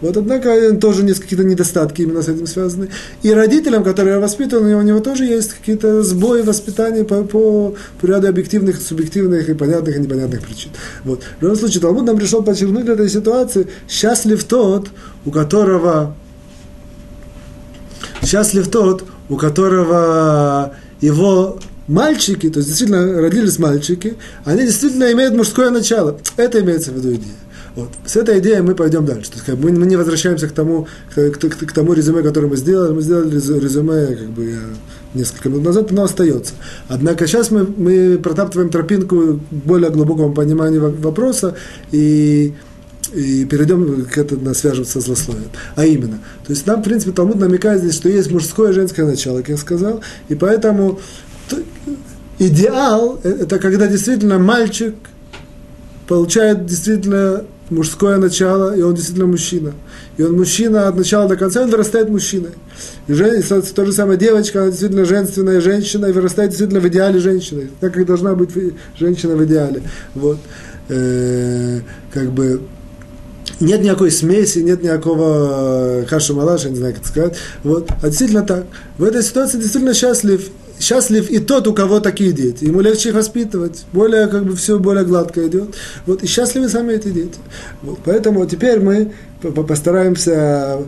[0.00, 2.88] вот, однако тоже есть какие-то недостатки именно с этим связаны.
[3.22, 8.28] И родителям, которые воспитаны, у него тоже есть какие-то сбои воспитания по, по, по ряду
[8.28, 10.70] объективных, субъективных и понятных и непонятных причин.
[11.04, 11.22] Вот.
[11.38, 14.88] В любом случае, Талмуд нам пришел подчеркнуть этой ситуации, счастлив тот,
[15.24, 16.16] у которого
[18.30, 21.58] Счастлив тот, у которого его
[21.88, 24.14] мальчики, то есть действительно родились мальчики,
[24.44, 26.16] они действительно имеют мужское начало.
[26.36, 27.34] Это имеется в виду идея.
[27.74, 27.88] Вот.
[28.06, 29.30] С этой идеей мы пойдем дальше.
[29.30, 32.22] То есть, как бы, мы не возвращаемся к тому, к, к, к, к тому резюме,
[32.22, 32.92] которое мы сделали.
[32.92, 34.54] Мы сделали резюме как бы,
[35.14, 36.54] несколько минут назад, но остается.
[36.86, 41.56] Однако сейчас мы, мы протаптываем тропинку к более глубокому пониманию вопроса,
[41.90, 42.54] и
[43.12, 45.50] и перейдем к этому, свяжем со злословием.
[45.76, 49.06] А именно, то есть нам, в принципе, Талмуд намекает здесь, что есть мужское и женское
[49.06, 51.00] начало, как я сказал, и поэтому
[52.38, 54.94] идеал– это когда действительно мальчик
[56.06, 59.72] получает действительно мужское начало, и он действительно мужчина.
[60.16, 62.50] И он мужчина от начала до конца, он вырастает мужчиной.
[63.06, 67.20] И жен, то же самое девочка, она действительно женственная женщина, и вырастает действительно в идеале
[67.20, 68.50] женщины, так как должна быть
[68.98, 69.82] женщина в идеале.
[70.14, 70.38] Вот.
[70.88, 71.80] Э,
[72.12, 72.60] как бы
[73.60, 77.36] нет никакой смеси, нет никакого каши малаша, не знаю, как сказать.
[77.62, 77.88] Вот.
[78.02, 78.64] А действительно так.
[78.98, 80.48] В этой ситуации действительно счастлив.
[80.80, 82.64] Счастлив и тот, у кого такие дети.
[82.64, 83.84] Ему легче их воспитывать.
[83.92, 85.74] Более, как бы, все более гладко идет.
[86.06, 86.22] Вот.
[86.22, 87.36] И счастливы сами эти дети.
[87.82, 87.98] Вот.
[88.04, 90.78] Поэтому теперь мы постараемся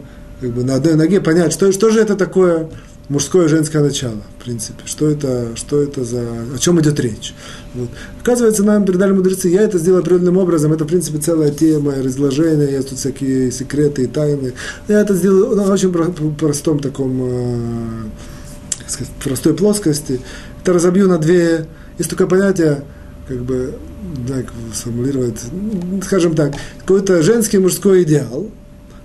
[0.41, 2.71] как бы, на одной ноге понять, что, что же это такое
[3.09, 4.83] мужское и женское начало, в принципе.
[4.85, 6.23] Что это, что это за...
[6.55, 7.35] О чем идет речь.
[7.75, 7.89] Вот.
[8.21, 12.71] Оказывается, нам передали мудрецы, я это сделал определенным образом, это, в принципе, целая тема, разложения,
[12.71, 14.55] есть тут всякие секреты и тайны.
[14.89, 15.93] Я это сделал на очень
[16.37, 20.21] простом таком, э, сказать, простой плоскости.
[20.63, 21.67] Это разобью на две...
[21.99, 22.85] Есть такое понятие,
[23.29, 23.75] как бы,
[24.29, 25.41] как сформулировать,
[26.05, 28.51] скажем так, какой-то женский мужской идеал.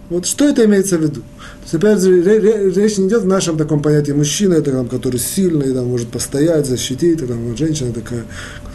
[0.09, 1.21] Вот что это имеется в виду?
[1.67, 5.73] есть, опять же, речь не идет в нашем таком понятии мужчина, это там, который сильный,
[5.73, 8.23] там, может постоять, защитить, а там, вот, женщина такая,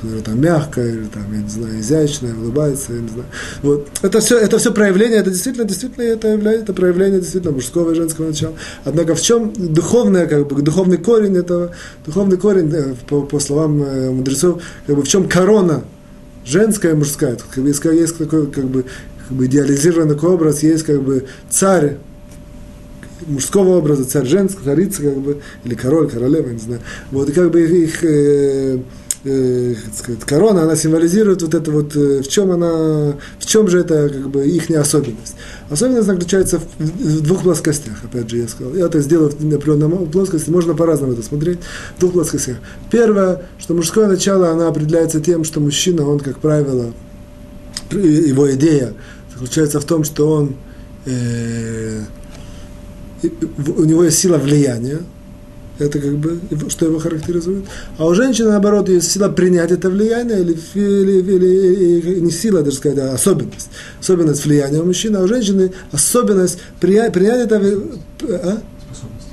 [0.00, 3.26] которая там мягкая, или там, я не знаю, изящная, улыбается, я не знаю.
[3.62, 3.88] Вот.
[4.02, 7.94] Это все, это все проявление, это действительно, действительно, это является это проявление действительно мужского и
[7.94, 8.54] женского начала.
[8.84, 11.70] Однако в чем духовное, как бы, духовный корень этого,
[12.04, 15.84] духовный корень, э, по, по словам э, мудрецов, как бы в чем корона
[16.44, 17.38] женская и мужская.
[17.56, 18.84] Есть, есть такой, как бы,
[19.32, 21.96] как бы идеализированный образ, есть как бы царь,
[23.26, 26.82] мужского образа, царь женского, царица, как бы, или король, королева, не знаю.
[27.10, 28.78] Вот, и как бы их, их э,
[29.24, 33.78] э, сказать, корона, она символизирует вот это вот, э, в чем она, в чем же
[33.78, 35.36] это, как бы, их особенность.
[35.70, 38.74] Особенность заключается в, в двух плоскостях, опять же, я сказал.
[38.74, 41.60] Я это сделал в определенной плоскости, можно по-разному это смотреть,
[41.96, 42.56] в двух плоскостях.
[42.90, 46.92] Первое, что мужское начало, оно определяется тем, что мужчина, он, как правило,
[47.94, 48.94] его идея
[49.34, 50.56] заключается в том, что он
[51.06, 52.02] э,
[53.22, 55.00] у него есть сила влияния,
[55.78, 57.64] это как бы, что его характеризует.
[57.98, 61.46] А у женщины, наоборот, есть сила принять это влияние, или, или, или,
[61.98, 63.70] или не сила, даже сказать, а особенность.
[64.00, 67.56] Особенность влияния у мужчины, а у женщины особенность принять, принять это...
[67.56, 68.62] А?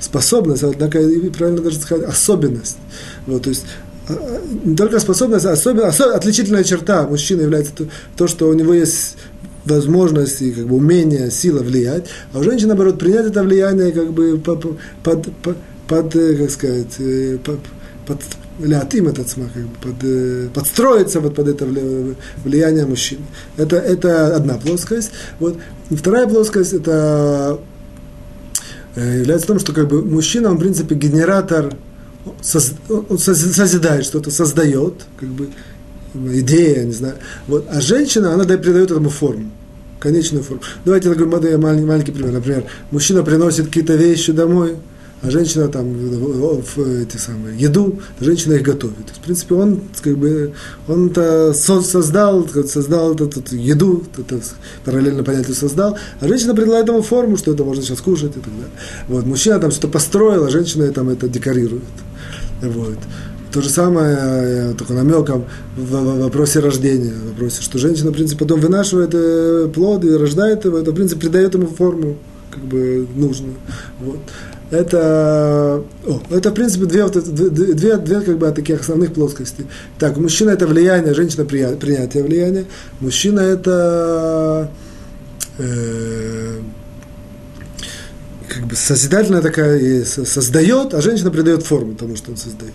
[0.00, 0.98] Способность, однако
[1.36, 2.78] правильно даже сказать, особенность.
[3.26, 3.64] Вот, то есть
[4.08, 7.84] а, а, не только способность, а особенно, отличительная черта мужчины является то,
[8.16, 9.16] то, что у него есть
[9.64, 14.38] возможности, как бы умение, сила влиять, а у женщин, наоборот, принять это влияние как бы
[14.38, 15.56] под, под, под,
[15.86, 17.60] под как сказать, э, под,
[18.06, 18.20] под
[18.62, 21.66] лятим этот смак, как бы под, э, подстроиться вот под это
[22.44, 23.18] влияние мужчин.
[23.56, 25.10] Это, это одна плоскость.
[25.38, 25.56] Вот.
[25.90, 27.58] И вторая плоскость– это
[28.96, 31.74] э, является том, что как бы мужчина, он, в принципе, генератор,
[32.42, 35.48] соз, он созидает что-то, создает, как бы,
[36.14, 37.14] идея, не знаю.
[37.46, 37.66] Вот.
[37.70, 39.50] А женщина, она придает этому форму
[40.00, 40.62] конечную форму.
[40.84, 42.32] Давайте я говорю маленький, маленький пример.
[42.32, 44.76] Например, мужчина приносит какие-то вещи домой,
[45.22, 48.96] а женщина там в эти самые, еду, женщина их готовит.
[48.96, 50.54] То есть, в принципе, он как бы
[50.88, 54.40] он это создал, создал эту, эту еду, это
[54.84, 58.52] параллельно понятие создал, а женщина предлагает ему форму, что это можно сейчас кушать и так
[58.52, 58.70] далее.
[59.08, 61.84] Вот, мужчина там что-то построил, а женщина там это декорирует.
[62.62, 62.98] Вот.
[63.52, 65.44] То же самое, э, только намеком,
[65.76, 70.64] в вопросе рождения, в вопросе, что женщина, в принципе, потом вынашивает э, плод и рождает
[70.64, 72.16] его, это, в принципе, придает ему форму,
[72.50, 73.54] как бы, нужную.
[73.98, 74.18] Вот.
[74.70, 79.66] Это, о, это, в принципе, две, две, две, две как бы, таких основных плоскостей.
[79.98, 82.66] Так, мужчина– это влияние, женщина– принятие влияния.
[83.00, 84.70] Мужчина– это
[85.58, 86.60] э,
[88.48, 92.72] как бы созидательная такая, создает, а женщина придает форму тому, что он создает.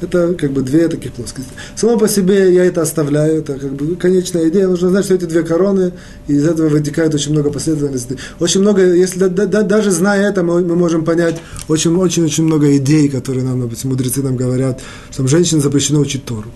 [0.00, 1.50] Это как бы две таких плоскости.
[1.76, 4.68] Само по себе я это оставляю, это как бы конечная идея.
[4.68, 5.92] Нужно знать, что эти две короны,
[6.26, 8.16] и из этого вытекает очень много последовательностей.
[8.38, 13.08] Очень много, если да, да, даже зная это, мы, мы можем понять очень-очень-очень много идей,
[13.08, 14.80] которые нам, допустим, мудрецы нам говорят,
[15.10, 16.50] что женщинам запрещено учить Тору.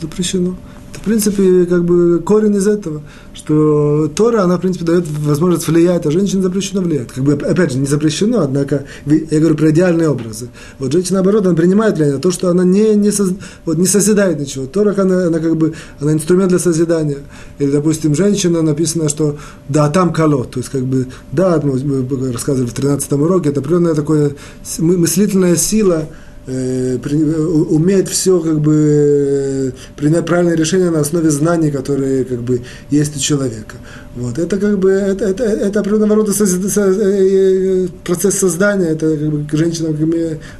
[0.00, 0.56] Запрещено
[1.04, 3.02] принципе, как бы корень из этого,
[3.34, 7.08] что Тора, она, в принципе, дает возможность влиять, а женщине запрещено влиять.
[7.08, 10.48] Как бы, опять же, не запрещено, однако, я говорю про идеальные образы.
[10.78, 13.30] Вот женщина, наоборот, она принимает влияние, то, что она не, не, соз,
[13.64, 14.66] вот, не созидает ничего.
[14.66, 17.18] Тора, она, она как бы, она инструмент для созидания.
[17.58, 19.36] Или, допустим, женщина, написано, что
[19.68, 23.94] да, там колот, то есть, как бы, да, мы рассказывали в 13 уроке, это определенная
[23.94, 24.32] такая
[24.78, 26.08] мыслительная сила,
[26.46, 33.18] умеет все как бы принять правильное решение на основе знаний, которые как бы есть у
[33.18, 33.76] человека.
[34.14, 34.38] Вот.
[34.38, 39.56] Это как бы это, это, это определенного рода со, э, процесс создания, это как бы
[39.56, 39.96] женщинам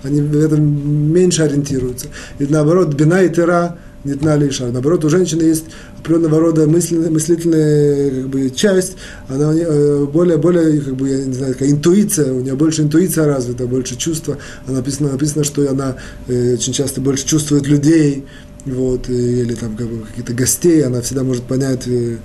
[0.03, 2.07] они в этом меньше ориентируются.
[2.39, 4.71] И наоборот, бина и тера не знали Иша.
[4.71, 5.65] Наоборот, у женщины есть
[5.99, 8.97] определенного рода мысленная, мыслительная как бы, часть,
[9.29, 13.27] она э, более, более, как бы, я не знаю, такая интуиция, у нее больше интуиция
[13.27, 14.39] развита, больше чувства.
[14.67, 15.97] Она написано, написано что она
[16.29, 18.25] э, очень часто больше чувствует людей,
[18.67, 22.17] вот, или там как бы, каких-то гостей, она всегда может понять, э,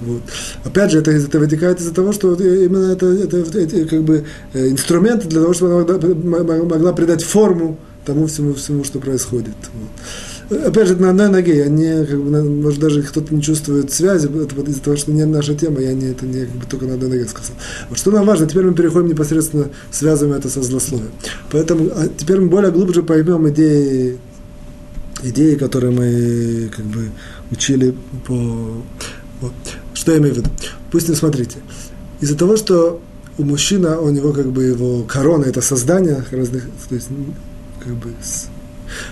[0.00, 0.22] вот.
[0.64, 5.26] Опять же, это, это вытекает из-за того, что именно это, это, это как бы инструмент
[5.26, 9.54] для того, чтобы она могла, могла придать форму тому всему, всему что происходит.
[9.72, 9.90] Вот
[10.50, 14.26] опять же, на одной ноге, я не, как бы, может, даже кто-то не чувствует связи,
[14.26, 16.94] это из-за того, что не наша тема, я не, это не как бы, только на
[16.94, 17.56] одной ноге сказал.
[17.88, 21.10] Вот что нам важно, теперь мы переходим непосредственно, связываем это со злословием.
[21.50, 24.18] Поэтому а теперь мы более глубже поймем идеи,
[25.22, 27.10] идеи, которые мы как бы
[27.50, 27.94] учили
[28.26, 28.34] по...
[29.40, 29.52] Вот.
[29.94, 30.50] Что я имею в виду?
[30.90, 31.58] Пусть не смотрите.
[32.20, 33.00] Из-за того, что
[33.38, 37.08] у мужчины, у него как бы его корона, это создание разных, то есть
[37.80, 38.10] как бы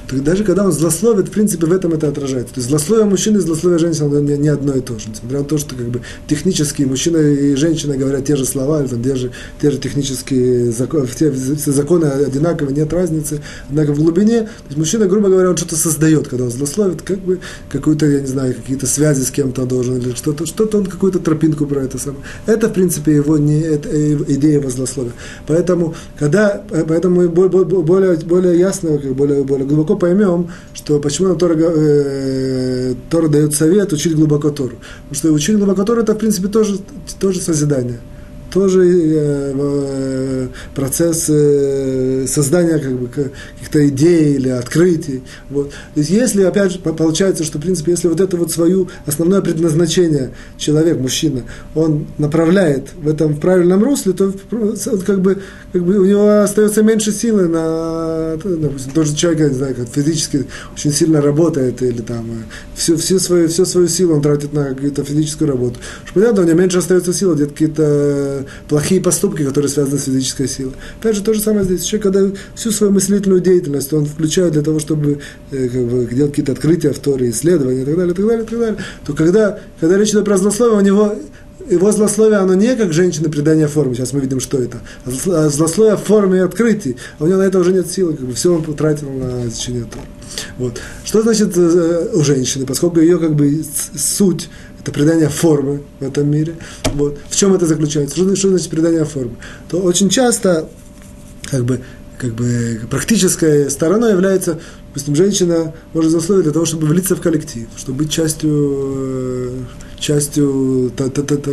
[0.09, 2.55] то даже когда он злословит, в принципе, в этом это отражается.
[2.55, 5.09] То есть злословие мужчины и злословие женщины не, не одно и то же.
[5.09, 8.89] Несмотря на то, что как бы технически мужчина и женщина говорят те же слова, или
[8.89, 13.41] там, те, же, те же технические законы, все, все законы одинаковые, нет разницы.
[13.69, 17.19] Однако в глубине, то есть мужчина, грубо говоря, он что-то создает, когда он злословит, как
[17.19, 21.19] бы какую-то, я не знаю, какие-то связи с кем-то должен, или что-то, что-то он какую-то
[21.19, 22.23] тропинку про это самое.
[22.47, 23.89] Это, в принципе, его не, это,
[24.35, 25.13] идея его злословия.
[25.47, 32.95] Поэтому, когда, поэтому мы более, более ясно, более, более глубоко поймем, что почему Тора, э,
[33.11, 34.77] Тора дает совет учить глубоко Тору.
[35.09, 36.79] Потому что учить глубоко Тору это, в принципе, тоже,
[37.21, 38.01] тоже созидание
[38.55, 45.25] тоже э, процесс э, создания как бы, каких-то идей или открытий.
[45.51, 45.71] Вот.
[45.71, 49.41] То есть если, опять же, получается, что, в принципе, если вот это вот свое основное
[49.41, 51.43] предназначение человек, мужчина,
[51.75, 54.33] он направляет в этом в правильном русле, то
[55.05, 55.43] как бы,
[55.73, 59.89] как бы у него остается меньше силы на, допустим, тот же человек, не знаю, как
[59.89, 62.45] физически очень сильно работает или там
[62.77, 65.81] всю, всю, свою, всю свою силу он тратит на какую-то физическую работу.
[66.15, 70.75] Понятно, у него меньше остается силы, где-то какие-то плохие поступки, которые связаны с физической силой.
[71.01, 71.85] Опять же, то же самое здесь.
[71.85, 75.21] Человек, когда всю свою мыслительную деятельность он включает для того, чтобы
[75.51, 78.45] э, как бы, делать какие-то открытия в Торе, исследования и так далее, и так далее,
[78.45, 78.77] и так далее,
[79.07, 81.15] то когда, когда речь идет про злословие, у него
[81.69, 85.97] его злословие, оно не как женщины придания формы, сейчас мы видим, что это, а злословие
[85.97, 88.63] в форме открытий, а у него на это уже нет силы, как бы все он
[88.63, 90.05] потратил на изучение Тора.
[90.59, 90.81] Вот.
[91.05, 93.65] Что значит э, у женщины, поскольку ее как бы
[93.97, 94.49] суть
[94.85, 96.57] это придание формы в этом мире.
[96.93, 97.19] Вот.
[97.31, 98.17] В чем это заключается?
[98.17, 99.37] Что, что значит придание формы?
[99.71, 100.69] То очень часто
[101.51, 101.81] как бы,
[102.19, 107.67] как бы практической стороной является, допустим, женщина может засловить для того, чтобы влиться в коллектив,
[107.79, 109.51] чтобы быть частью, э,
[109.99, 111.53] частью та, та, та, та,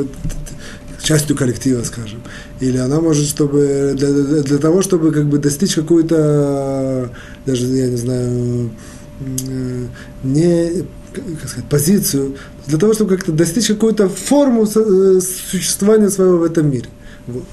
[1.01, 2.21] частью коллектива, скажем.
[2.59, 4.09] Или она может, чтобы для,
[4.41, 7.09] для того, чтобы как бы достичь какую-то,
[7.45, 8.71] даже, я не знаю,
[10.21, 12.35] не как сказать, позицию,
[12.71, 16.87] для того, чтобы как-то достичь какую-то форму э, существования своего в этом мире.
[17.27, 17.43] Вот.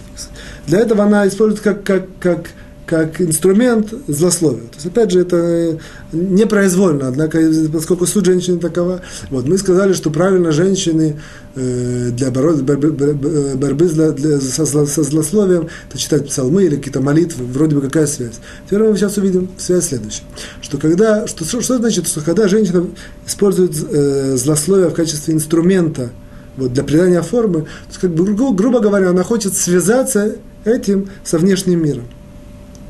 [0.68, 2.50] Для этого она использует как, как, как
[2.88, 4.62] как инструмент злословия.
[4.62, 5.78] То есть, опять же, это
[6.10, 7.38] непроизвольно, однако,
[7.70, 11.20] поскольку суть женщины такова, вот, мы сказали, что правильно женщины
[11.54, 17.02] э, для борьбы, борьбы, борьбы для, для, со, со злословием, это читать псалмы или какие-то
[17.02, 18.36] молитвы, вроде бы какая связь.
[18.66, 20.22] Теперь мы сейчас увидим связь следующая,
[20.62, 22.86] что когда, что, что, значит, что когда женщина
[23.26, 26.10] использует э, злословие в качестве инструмента,
[26.56, 31.38] вот, для придания формы, то как бы, гру, грубо говоря, она хочет связаться этим со
[31.38, 32.04] внешним миром.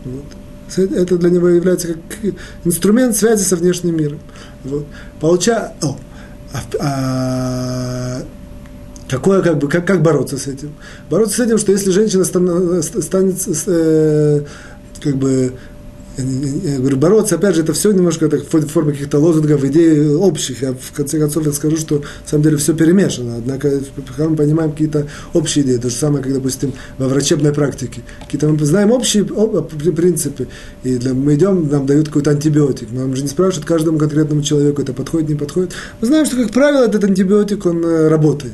[0.04, 0.24] Вот.
[0.76, 2.34] Это для него является как
[2.64, 4.20] инструмент связи со внешним миром.
[4.64, 4.86] Вот.
[5.20, 5.72] Получа...
[5.82, 5.96] О,
[6.52, 8.22] а, а,
[9.08, 10.74] какое, как, бы, как, как бороться с этим?
[11.10, 13.36] Бороться с этим, что если женщина станет, станет
[13.66, 14.42] э,
[15.00, 15.54] как бы
[16.22, 20.62] говорю, бороться, опять же, это все немножко так, в форме каких-то лозунгов, идей общих.
[20.62, 23.36] Я в конце концов я скажу, что на самом деле все перемешано.
[23.36, 28.02] Однако, когда мы понимаем какие-то общие идеи, то же самое, как, допустим, во врачебной практике.
[28.24, 30.48] Какие-то мы знаем общие принципы,
[30.82, 32.90] и для, мы идем, нам дают какой-то антибиотик.
[32.92, 35.72] Нам же не спрашивают каждому конкретному человеку, это подходит, не подходит.
[36.00, 38.52] Мы знаем, что, как правило, этот антибиотик, он э, работает.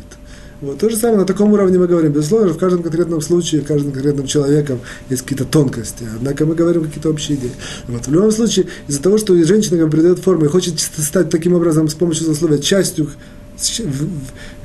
[0.61, 2.13] Вот, то же самое, на таком уровне мы говорим.
[2.13, 4.79] Безусловно, в каждом конкретном случае, в каждом конкретном человеке
[5.11, 6.05] есть какие-то тонкости.
[6.17, 7.53] Однако мы говорим какие-то общие идеи.
[7.89, 11.31] Вот, в любом случае, из-за того, что женщина как бы, придает форму и хочет стать
[11.31, 13.11] таким образом с помощью засловия частью,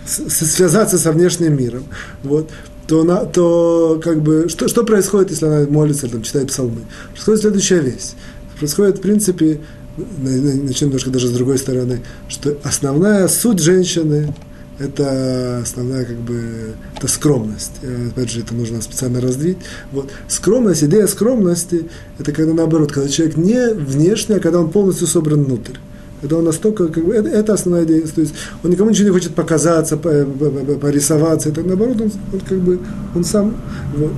[0.05, 1.83] связаться со внешним миром,
[2.23, 2.49] вот,
[2.87, 6.81] то, она, то как бы, что, что происходит, если она молится, там, читает псалмы?
[7.13, 8.13] Происходит следующая вещь.
[8.57, 9.59] Происходит, в принципе,
[9.97, 14.33] начнем немножко даже с другой стороны, что основная суть женщины–
[14.79, 17.73] это основная как бы это скромность.
[17.81, 19.57] Э, опять же, это нужно специально развить.
[19.91, 20.09] Вот.
[20.27, 25.43] Скромность, идея скромности, это когда наоборот, когда человек не внешний, а когда он полностью собран
[25.43, 25.75] внутрь.
[26.21, 28.05] Когда он настолько, как бы, это, это основная идея.
[28.07, 31.49] То есть он никому ничего не хочет показаться, порисоваться.
[31.49, 32.79] Это наоборот, он, он как бы,
[33.15, 33.55] он сам.
[33.95, 34.11] Вот.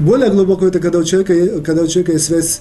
[0.00, 2.60] Более глубоко это когда у человека, когда у человека есть связь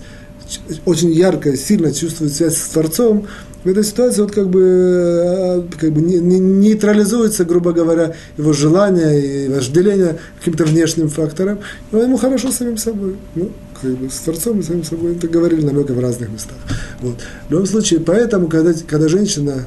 [0.86, 3.28] очень ярко, сильно чувствует связь с Творцом,
[3.66, 8.54] в этой ситуации вот как бы, э, как бы не, не, нейтрализуется, грубо говоря, его
[8.54, 11.60] желание и вожделение каким-то внешним фактором,
[11.92, 13.16] но ему хорошо самим собой.
[13.34, 13.50] Ну,
[13.82, 15.16] как бы с Творцом и самим собой.
[15.16, 16.58] Это говорили намека в разных местах.
[17.02, 17.16] Вот.
[17.48, 19.66] В любом случае, поэтому, когда, когда женщина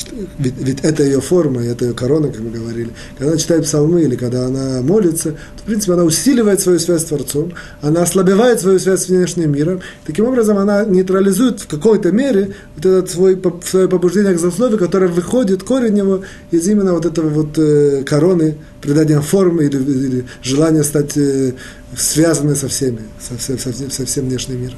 [0.00, 2.90] что, ведь, ведь это ее форма, это ее корона, как мы говорили.
[3.18, 7.02] Когда она читает псалмы или когда она молится, то, в принципе, она усиливает свою связь
[7.02, 9.80] с Творцом, она ослабевает свою связь с внешним миром.
[10.06, 15.08] Таким образом, она нейтрализует в какой-то мере вот это свой, свое побуждение к злословию, которое
[15.08, 20.82] выходит, корень его, из именно вот этого вот э, короны, придания формы или, или желания
[20.82, 21.52] стать э,
[21.96, 24.76] связаны со всеми, со, со, со, со всем внешним миром.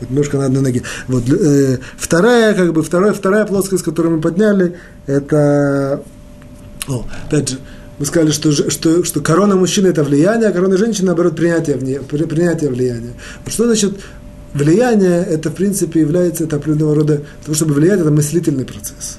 [0.00, 0.82] Вот немножко на одной ноге.
[1.08, 6.02] Вот, э, вторая, как бы, вторая, вторая плоскость, которую мы подняли, это,
[6.88, 7.58] о, опять же,
[7.98, 12.70] мы сказали, что, что, что корона мужчины– это влияние, а корона женщины, наоборот, принятие, принятие
[12.70, 13.12] влияния.
[13.46, 14.00] Что значит
[14.52, 15.22] влияние?
[15.22, 19.18] Это, в принципе, является это определенного рода, того, чтобы влиять, это мыслительный процесс.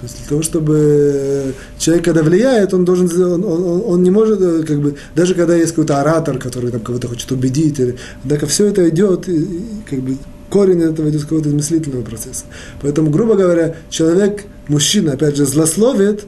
[0.00, 4.40] То есть для того, чтобы человек, когда влияет, он должен, он, он, он не может,
[4.40, 8.46] э, как бы, даже когда есть какой-то оратор, который там кого-то хочет убедить, или, однако
[8.46, 10.16] все это идет, и, как бы,
[10.48, 12.44] корень этого идет с какого-то мыслительного процесса.
[12.80, 16.24] Поэтому, грубо говоря, человек, мужчина, опять же, злословит,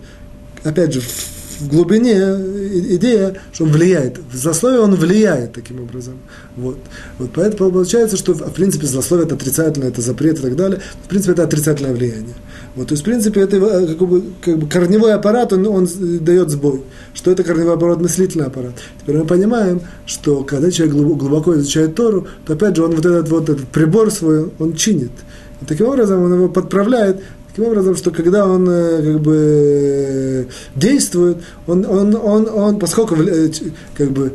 [0.65, 1.01] опять же,
[1.63, 2.15] в глубине
[2.97, 4.19] идея, что он влияет.
[4.33, 6.15] В злословие он влияет таким образом.
[6.57, 6.79] Вот.
[7.19, 10.81] Вот поэтому получается, что в принципе злословие это отрицательное, это запрет и так далее.
[11.05, 12.35] В принципе, это отрицательное влияние.
[12.75, 15.89] Вот, то есть, в принципе, это э, как бы, как бы корневой аппарат, он, он
[16.21, 16.83] дает сбой.
[17.13, 18.01] Что это корневой аппарат?
[18.01, 18.73] Мыслительный аппарат.
[19.01, 23.29] Теперь мы понимаем, что когда человек глубоко изучает Тору, то опять же он вот этот
[23.29, 25.13] вот этот прибор свой, он чинит.
[25.61, 27.21] И таким образом он его подправляет,
[27.53, 33.51] таким образом, что когда он э, как бы действует, он, он, он, он поскольку э,
[33.95, 34.33] как бы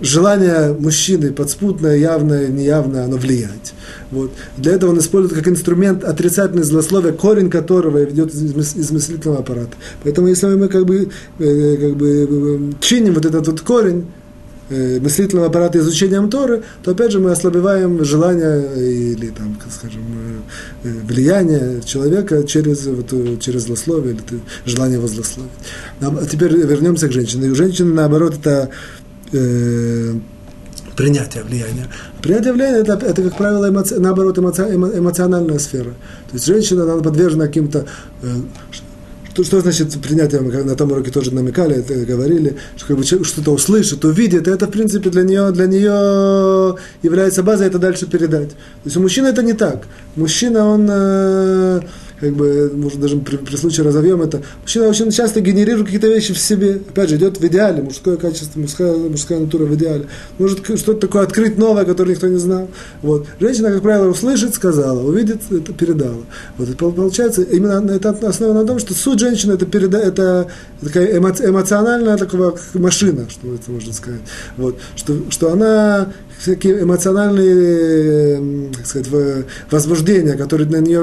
[0.00, 3.74] желание мужчины подспутное, явное, неявное, оно влияет.
[4.10, 4.30] Вот.
[4.56, 9.72] Для этого он использует как инструмент отрицательное злословие, корень которого ведет из, мыслительного аппарата.
[10.04, 11.08] Поэтому если мы как бы,
[11.38, 14.06] э, как бы чиним вот этот вот корень,
[15.00, 20.02] мыслительного аппарата изучением Торы, то опять же мы ослабеваем желание или там, скажем,
[20.82, 25.50] влияние человека через, вот, через злословие или желание его злословить.
[26.00, 27.46] А теперь вернемся к женщине.
[27.46, 28.70] И у женщины, наоборот, это
[29.32, 30.14] э,
[30.96, 31.88] принятия влияния.
[32.20, 35.90] Принятие влияния это, это как правило, эмоци, наоборот, эмоци, эмо, эмоциональная сфера.
[36.28, 37.86] То есть женщина она подвержена каким-то,
[38.22, 38.26] э,
[39.32, 43.26] что, что значит принятие, на том уроке тоже намекали, это говорили, что как бы человек
[43.26, 48.50] что-то услышит, увидит, это, в принципе, для нее, для нее является базой это дальше передать.
[48.50, 49.84] То есть у мужчины это не так.
[50.16, 51.80] Мужчина, он э,
[52.22, 56.32] как бы, может, даже при, при случае разовьем это, мужчина очень часто генерирует какие-то вещи
[56.32, 56.74] в себе.
[56.76, 60.06] Опять же, идет в идеале, мужское качество, мужская, мужская натура в идеале.
[60.38, 62.68] Может что-то такое открыть новое, которое никто не знал.
[63.02, 63.26] Вот.
[63.40, 66.22] Женщина, как правило, услышит, сказала, увидит, это передала.
[66.58, 66.68] Вот.
[66.68, 70.46] И получается, именно это основано на том, что суть женщины это, переда, это
[70.80, 74.20] такая эмоциональная такая машина, что это можно сказать.
[74.56, 74.78] Вот.
[74.94, 76.12] Что, что она
[76.42, 79.08] всякие эмоциональные, как сказать,
[79.70, 81.00] возбуждения, которые на нее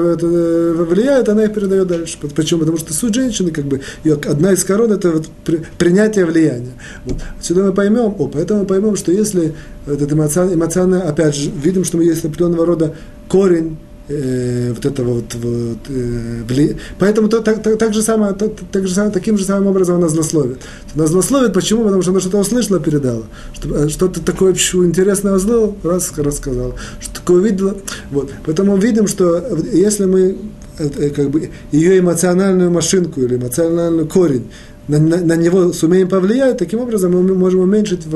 [0.84, 2.18] влияют, она их передает дальше.
[2.34, 2.60] Почему?
[2.60, 5.30] Потому что суть женщины, как бы, ее одна из корон, это вот
[5.78, 6.72] принятие влияния.
[7.06, 7.16] Вот.
[7.38, 9.54] Отсюда мы поймем, о, поэтому мы поймем, что если
[9.86, 12.94] этот эмоциональный, опять же, видим, что есть определенного рода
[13.28, 13.78] корень
[14.10, 16.76] э, вот этого вот, вот э, вли...
[16.98, 19.96] поэтому то, так, так, так, же самое, так, так же самое, таким же самым образом
[19.96, 20.58] она злословит.
[20.94, 21.84] Она злословит, почему?
[21.84, 23.22] Потому что она что-то услышала, передала.
[23.64, 26.74] Э, что-то такое интересное узнала, раз рассказала.
[27.00, 27.76] Что такое увидела.
[28.10, 28.30] Вот.
[28.44, 29.42] Поэтому видим, что
[29.72, 30.36] если мы
[30.78, 34.50] э, как бы, ее эмоциональную машинку или эмоциональный корень
[34.88, 38.06] на, на, на него сумеем повлиять, таким образом мы можем уменьшить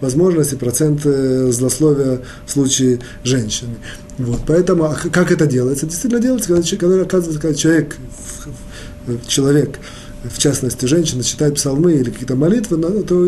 [0.00, 3.76] возможности, процент э, злословия в случае женщины.
[4.18, 5.86] Вот, поэтому а как это делается?
[5.86, 7.96] Действительно делается, когда, когда оказывается, когда человек,
[9.26, 9.78] человек
[10.24, 13.22] в частности, женщина читает псалмы или какие-то молитвы, то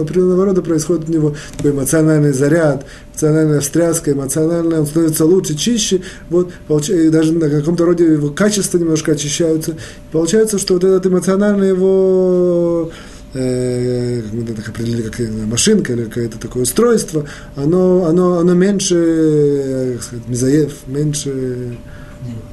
[0.00, 6.00] определенного рода происходит у него такой эмоциональный заряд, эмоциональная встряска, эмоциональная, он становится лучше, чище,
[6.30, 6.50] вот,
[6.88, 9.76] и даже на каком-то роде его качества немножко очищаются.
[10.12, 12.90] Получается, что вот этот эмоциональный его
[13.34, 19.92] э, мы так определили, как машинка или какое-то такое устройство, оно, оно, оно меньше, э,
[19.94, 21.76] как сказать, мизаев, меньше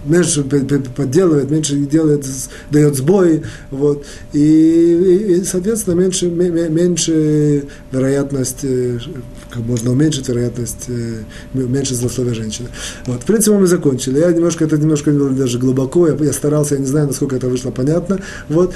[0.06, 2.26] меньше подделывает, меньше делает,
[2.72, 9.00] дает сбой, вот, и, и соответственно, меньше, меньше вероятность, э,
[9.50, 12.70] как можно уменьшить вероятность, э, меньше злословия женщины.
[13.06, 14.20] Вот, в принципе, мы закончили.
[14.20, 17.72] Я немножко, это немножко даже глубоко, я, я старался, я не знаю, насколько это вышло
[17.72, 18.20] понятно,
[18.50, 18.74] вот,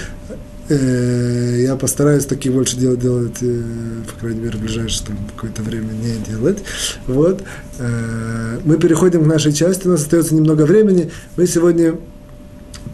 [0.74, 3.63] я постараюсь такие больше делать, делать, э,
[4.05, 6.59] по крайней мере, в ближайшее там, какое-то время не делать.
[7.05, 7.41] Вот.
[7.80, 11.09] Э, мы переходим к нашей части, у нас остается немного времени.
[11.38, 11.95] Мы сегодня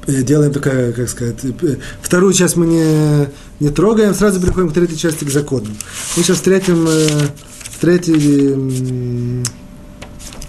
[0.08, 1.38] делаем такая, как сказать,
[2.02, 3.28] вторую часть мы не,
[3.60, 5.76] не трогаем, сразу переходим к третьей части, к законам.
[6.18, 9.44] Мы сейчас в третьем, в третьем,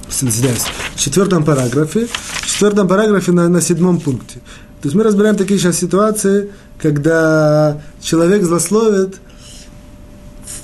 [0.09, 4.41] в четвертом параграфе, в четвертом параграфе на, на седьмом пункте.
[4.85, 6.51] То есть мы разбираем такие сейчас ситуации,
[6.85, 9.15] когда человек злословит,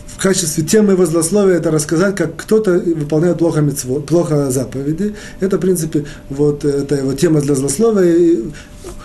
[0.06, 5.14] в качестве темы его злословия это рассказать, как кто-то выполняет плохо, митцво, плохо заповеди.
[5.40, 8.16] Это, в принципе, вот это его тема для злословия.
[8.16, 8.38] И,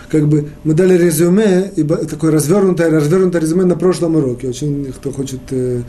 [0.09, 4.49] как бы мы дали резюме, и такое развернутое, развернутое резюме на прошлом уроке.
[4.49, 5.83] Очень кто хочет э,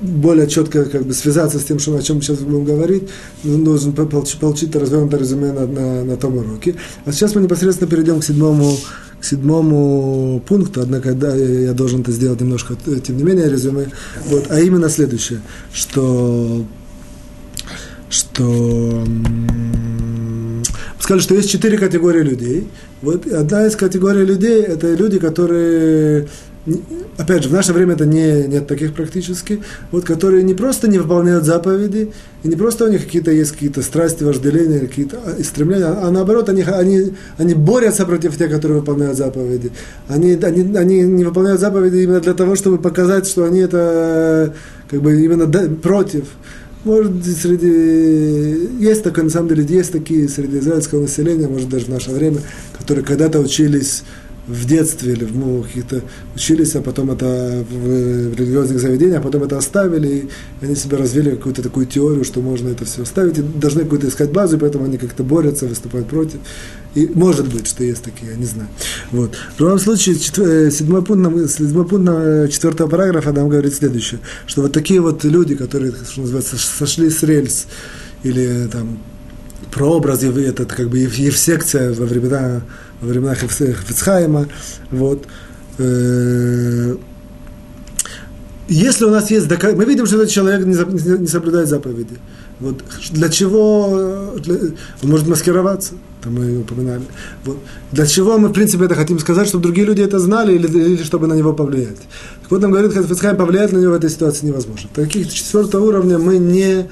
[0.00, 3.08] более четко как бы связаться с тем, что, о чем сейчас будем говорить,
[3.44, 6.74] должен получить, получить развернутое резюме на, на, на том уроке.
[7.04, 8.76] А сейчас мы непосредственно перейдем к седьмому,
[9.24, 13.90] седьмому пункту, однако да, я должен это сделать немножко, тем не менее, резюме.
[14.26, 15.40] Вот, а именно следующее,
[15.72, 16.64] что,
[18.10, 19.04] что
[20.98, 22.68] сказали, что есть четыре категории людей.
[23.04, 26.26] Вот одна из категорий людей– это люди, которые
[27.18, 30.98] опять же, в наше время это не, нет таких практически, вот, которые не просто не
[30.98, 35.84] выполняют заповеди, и не просто у них какие-то есть какие-то страсти, вожделения, какие-то а, стремления,
[35.84, 39.72] а, а наоборот, они, они, они борются против тех, которые выполняют заповеди.
[40.08, 44.54] Они, они, они не выполняют заповеди именно для того, чтобы показать, что они это
[44.88, 45.46] как бы именно
[45.82, 46.24] против.
[46.84, 48.68] Может, среди...
[48.78, 52.40] Есть такое, на самом деле, есть такие среди израильского населения, может, даже в наше время,
[52.78, 54.04] которые когда-то учились
[54.46, 56.02] в детстве или в ну, каких-то
[56.34, 60.28] учились, а потом это в, в религиозных заведениях, а потом это оставили, и
[60.60, 64.32] они себе развили какую-то такую теорию, что можно это все оставить, и должны какую-то искать
[64.32, 66.40] базу, и поэтому они как-то борются, выступают против.
[66.94, 68.68] И может быть, что есть такие, я не знаю.
[69.10, 69.34] Вот.
[69.56, 70.16] В любом случае.
[70.36, 75.24] Э, седьмой пункт, седьмой пункт э, четвертого параграфа нам говорит следующее, что вот такие вот
[75.24, 77.66] люди, которые, что называется, сошли с рельс,
[78.22, 78.98] или там
[79.72, 82.62] прообраз, это как бы евсекция во времена
[83.04, 84.48] во времена Хафицхайма.
[84.90, 85.24] Вот.
[85.78, 86.96] Э,
[88.66, 89.74] если у нас есть доказ...
[89.74, 92.18] Мы видим, что этот человек не соблюдает заповеди.
[92.60, 94.54] Вот для чего для,
[95.02, 97.02] он может маскироваться, там мы упоминали.
[97.44, 97.58] Вот.
[97.92, 101.02] Для чего мы, в принципе, это хотим сказать, чтобы другие люди это знали или, или
[101.02, 101.98] чтобы на него повлиять.
[102.42, 104.88] Так вот нам говорит, Хафицхайм, повлиять на него в этой ситуации невозможно.
[104.94, 106.88] Таких четвертого уровня мы не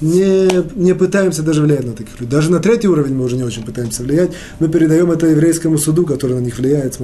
[0.00, 2.30] не, не пытаемся даже влиять на таких людей.
[2.30, 4.30] Даже на третий уровень мы уже не очень пытаемся влиять.
[4.60, 6.98] Мы передаем это еврейскому суду, который на них влияет,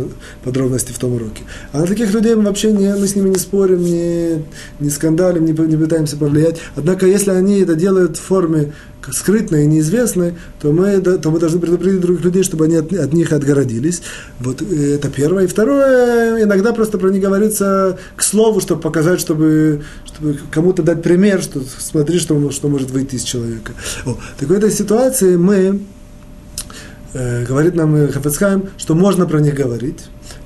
[0.45, 1.43] подробности в том уроке.
[1.73, 4.45] А на таких людей мы вообще не, мы с ними не спорим, не,
[4.81, 6.59] не скандалим, не, не пытаемся повлиять.
[6.77, 8.73] Однако, если они это делают в форме
[9.11, 13.13] скрытной и неизвестной, то мы, то мы должны предупредить других людей, чтобы они от, от
[13.13, 14.03] них отгородились.
[14.41, 15.45] Вот э, это первое.
[15.45, 21.03] И второе, иногда просто про них говорится к слову, чтобы показать, чтобы, чтобы кому-то дать
[21.03, 23.73] пример, что смотри, что, что может выйти из человека.
[24.07, 25.81] О, так в этой ситуации мы,
[27.15, 29.99] э, говорит нам Хафецхайм, что можно про них говорить,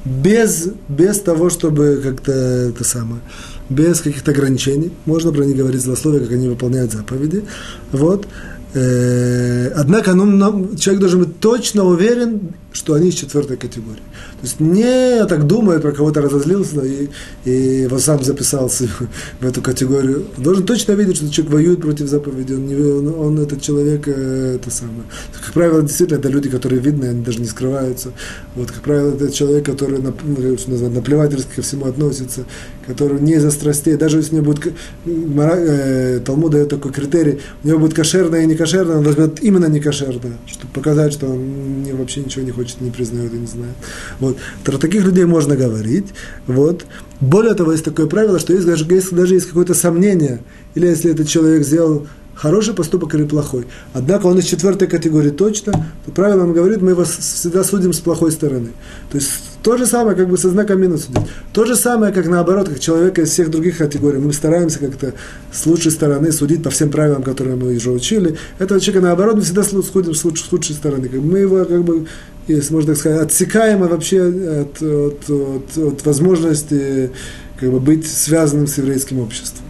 [0.04, 3.20] без, без того, чтобы как-то это самое
[3.68, 4.92] без каких-то ограничений.
[5.06, 7.44] Можно про них говорить злословие, как они выполняют заповеди.
[7.92, 8.26] Вот.
[8.74, 14.02] Э, однако ну, человек должен быть точно уверен, что они из четвертой категории.
[14.40, 17.08] То есть не так думает, про кого-то разозлился и,
[17.46, 18.86] и вот сам записался
[19.40, 20.26] в эту категорию.
[20.36, 24.56] Должен точно видеть, что человек воюет против заповеди, он, не, он, он этот человек, э,
[24.56, 25.04] это самое.
[25.32, 28.10] Как правило, действительно, это люди, которые видны, они даже не скрываются.
[28.54, 32.44] Вот, как правило, это человек, который ну, наплевательски ко всему относится,
[32.86, 34.74] который не за страстей, даже если у него будет,
[35.06, 39.66] э, Талмуд дает такой критерий, у него будет кошерное и не кошерное, он возьмет именно
[39.66, 43.46] не кошерное, чтобы показать, что он не, вообще ничего не хочет, не признает и не
[43.46, 43.74] знает.
[44.20, 44.36] Вот.
[44.64, 46.06] Про таких людей можно говорить.
[46.46, 46.84] Вот.
[47.20, 50.40] Более того, есть такое правило, что если даже, если даже есть какое-то сомнение,
[50.74, 52.06] или если этот человек сделал
[52.36, 53.66] хороший поступок или плохой.
[53.94, 55.72] Однако он из четвертой категории точно,
[56.04, 58.68] то правило нам говорит, мы его всегда судим с плохой стороны.
[59.10, 59.30] То есть
[59.62, 61.28] то же самое, как бы со знаком минус судить.
[61.52, 64.18] То же самое, как наоборот, как человека из всех других категорий.
[64.18, 65.14] Мы стараемся как-то
[65.50, 68.36] с лучшей стороны судить по всем правилам, которые мы уже учили.
[68.58, 71.08] Этого человека наоборот мы всегда судим с лучшей, с лучшей стороны.
[71.08, 72.06] Мы его как бы
[72.48, 77.10] если можно так сказать, отсекаем вообще от, от, от, от возможности
[77.58, 79.64] как бы, быть связанным с еврейским обществом.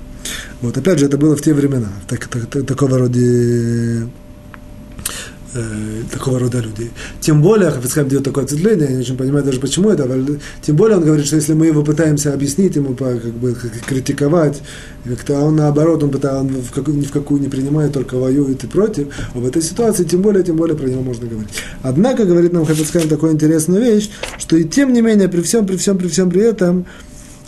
[0.60, 3.18] Вот, опять же, это было в те времена, так, так, такого рода
[5.56, 6.90] э, такого рода людей.
[7.20, 10.08] Тем более, Хафицхайм делает такое ответвление, я не очень понимаю даже почему это,
[10.62, 14.62] тем более он говорит, что если мы его пытаемся объяснить ему, как бы критиковать,
[15.28, 18.64] а он наоборот, он, пытается, он в какую, ни в какую не принимает, только воюет
[18.64, 21.50] и против, в этой ситуации тем более, тем более про него можно говорить.
[21.82, 25.76] Однако, говорит нам Хафицхайм такую интересную вещь, что и тем не менее, при всем, при
[25.76, 26.86] всем, при всем при этом,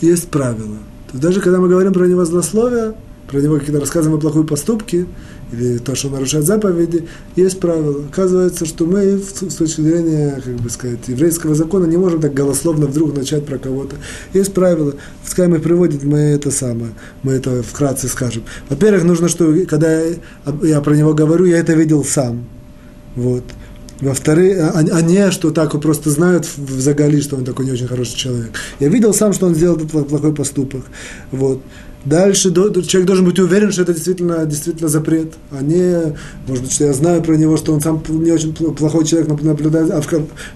[0.00, 0.78] есть правила.
[1.12, 2.94] То даже когда мы говорим про него злословие,
[3.28, 5.06] про него какие-то рассказываем о плохой поступке,
[5.52, 8.04] или то, что нарушает заповеди, есть правило.
[8.10, 12.86] Оказывается, что мы с точки зрения, как бы сказать, еврейского закона не можем так голословно
[12.86, 13.96] вдруг начать про кого-то.
[14.34, 14.94] Есть правило.
[15.24, 16.92] Пускай мы приводит, мы это самое,
[17.22, 18.42] мы это вкратце скажем.
[18.68, 20.02] Во-первых, нужно, что когда
[20.62, 22.44] я про него говорю, я это видел сам.
[23.16, 23.44] Вот.
[24.00, 27.88] Во-вторых, а, а не, что так просто знают в Загали, что он такой не очень
[27.88, 28.50] хороший человек.
[28.78, 30.82] Я видел сам, что он сделал этот плохой поступок.
[31.32, 31.60] Вот.
[32.08, 36.14] Дальше человек должен быть уверен, что это действительно, действительно запрет, а не,
[36.46, 39.90] может быть, что я знаю про него, что он сам не очень плохой человек, наблюдает,
[39.90, 40.08] а в,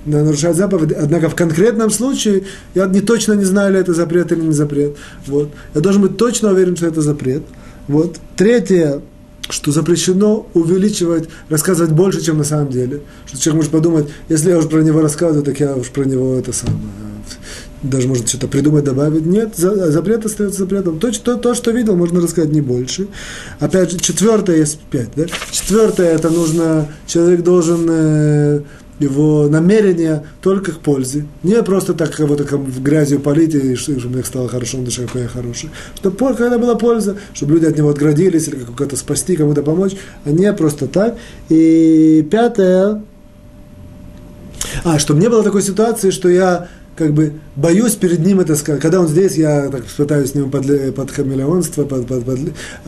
[0.06, 0.94] нарушает заповеди.
[0.94, 2.44] Однако в конкретном случае
[2.74, 4.96] я не точно не знаю, ли это запрет или не запрет.
[5.26, 5.50] Вот.
[5.74, 7.42] Я должен быть точно уверен, что это запрет.
[7.86, 8.16] Вот.
[8.36, 9.02] Третье,
[9.50, 13.00] что запрещено увеличивать, рассказывать больше, чем на самом деле.
[13.26, 16.34] Что человек может подумать, если я уж про него рассказываю, так я уж про него
[16.36, 16.78] это самое
[17.82, 19.26] даже можно что-то придумать, добавить.
[19.26, 20.98] Нет, запрет остается запретом.
[20.98, 23.08] То, то, то, что видел, можно рассказать не больше.
[23.58, 25.10] Опять же, четвертое есть пять.
[25.16, 25.24] Да?
[25.50, 28.60] Четвертое, это нужно, человек должен э,
[29.00, 31.26] его намерение только к пользе.
[31.42, 35.22] Не просто так кого-то в грязью полить, и чтобы мне стало хорошо, он душа какой
[35.22, 35.70] я хороший.
[35.96, 40.30] Чтобы когда была польза, чтобы люди от него отградились, или как-то спасти, кому-то помочь, а
[40.30, 41.16] не просто так.
[41.48, 43.02] И пятое,
[44.84, 48.80] а, чтобы не было такой ситуации, что я как бы боюсь перед ним это сказать.
[48.80, 52.38] Когда он здесь, я так пытаюсь с ним под, под хамелеонство, под, под, под,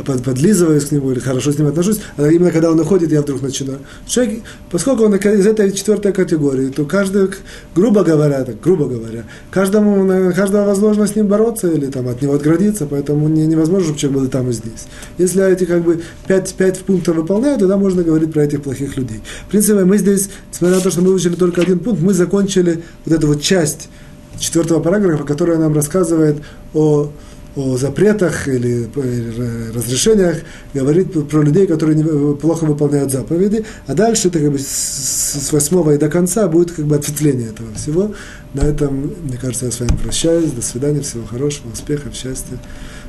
[0.05, 3.23] под, подлизываюсь к нему или хорошо с ним отношусь, а именно когда он уходит, я
[3.23, 3.79] вдруг начинаю.
[4.07, 7.31] Человек, поскольку он из этой четвертой категории, то каждый,
[7.75, 12.21] грубо говоря, так, грубо говоря, каждому, на каждого возможно с ним бороться или там от
[12.21, 14.87] него отградиться, поэтому не, невозможно, чтобы человек был и там, и здесь.
[15.17, 19.23] Если эти как бы пять, пять пунктов выполняют, тогда можно говорить про этих плохих людей.
[19.47, 22.83] В принципе, мы здесь, несмотря на то, что мы выучили только один пункт, мы закончили
[23.05, 23.89] вот эту вот часть
[24.39, 27.11] четвертого параграфа, который нам рассказывает о,
[27.57, 28.89] о запретах или,
[29.75, 30.39] разрешениях,
[30.73, 35.53] говорит про людей, которые не, плохо выполняют заповеди, а дальше это как бы с, с
[35.53, 38.13] восьмого и до конца будет как бы ответвление этого всего.
[38.55, 40.51] На этом, мне кажется, я с вами прощаюсь.
[40.53, 42.59] До свидания, всего хорошего, успехов, счастья,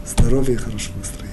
[0.06, 1.25] здоровья и хорошего настроения.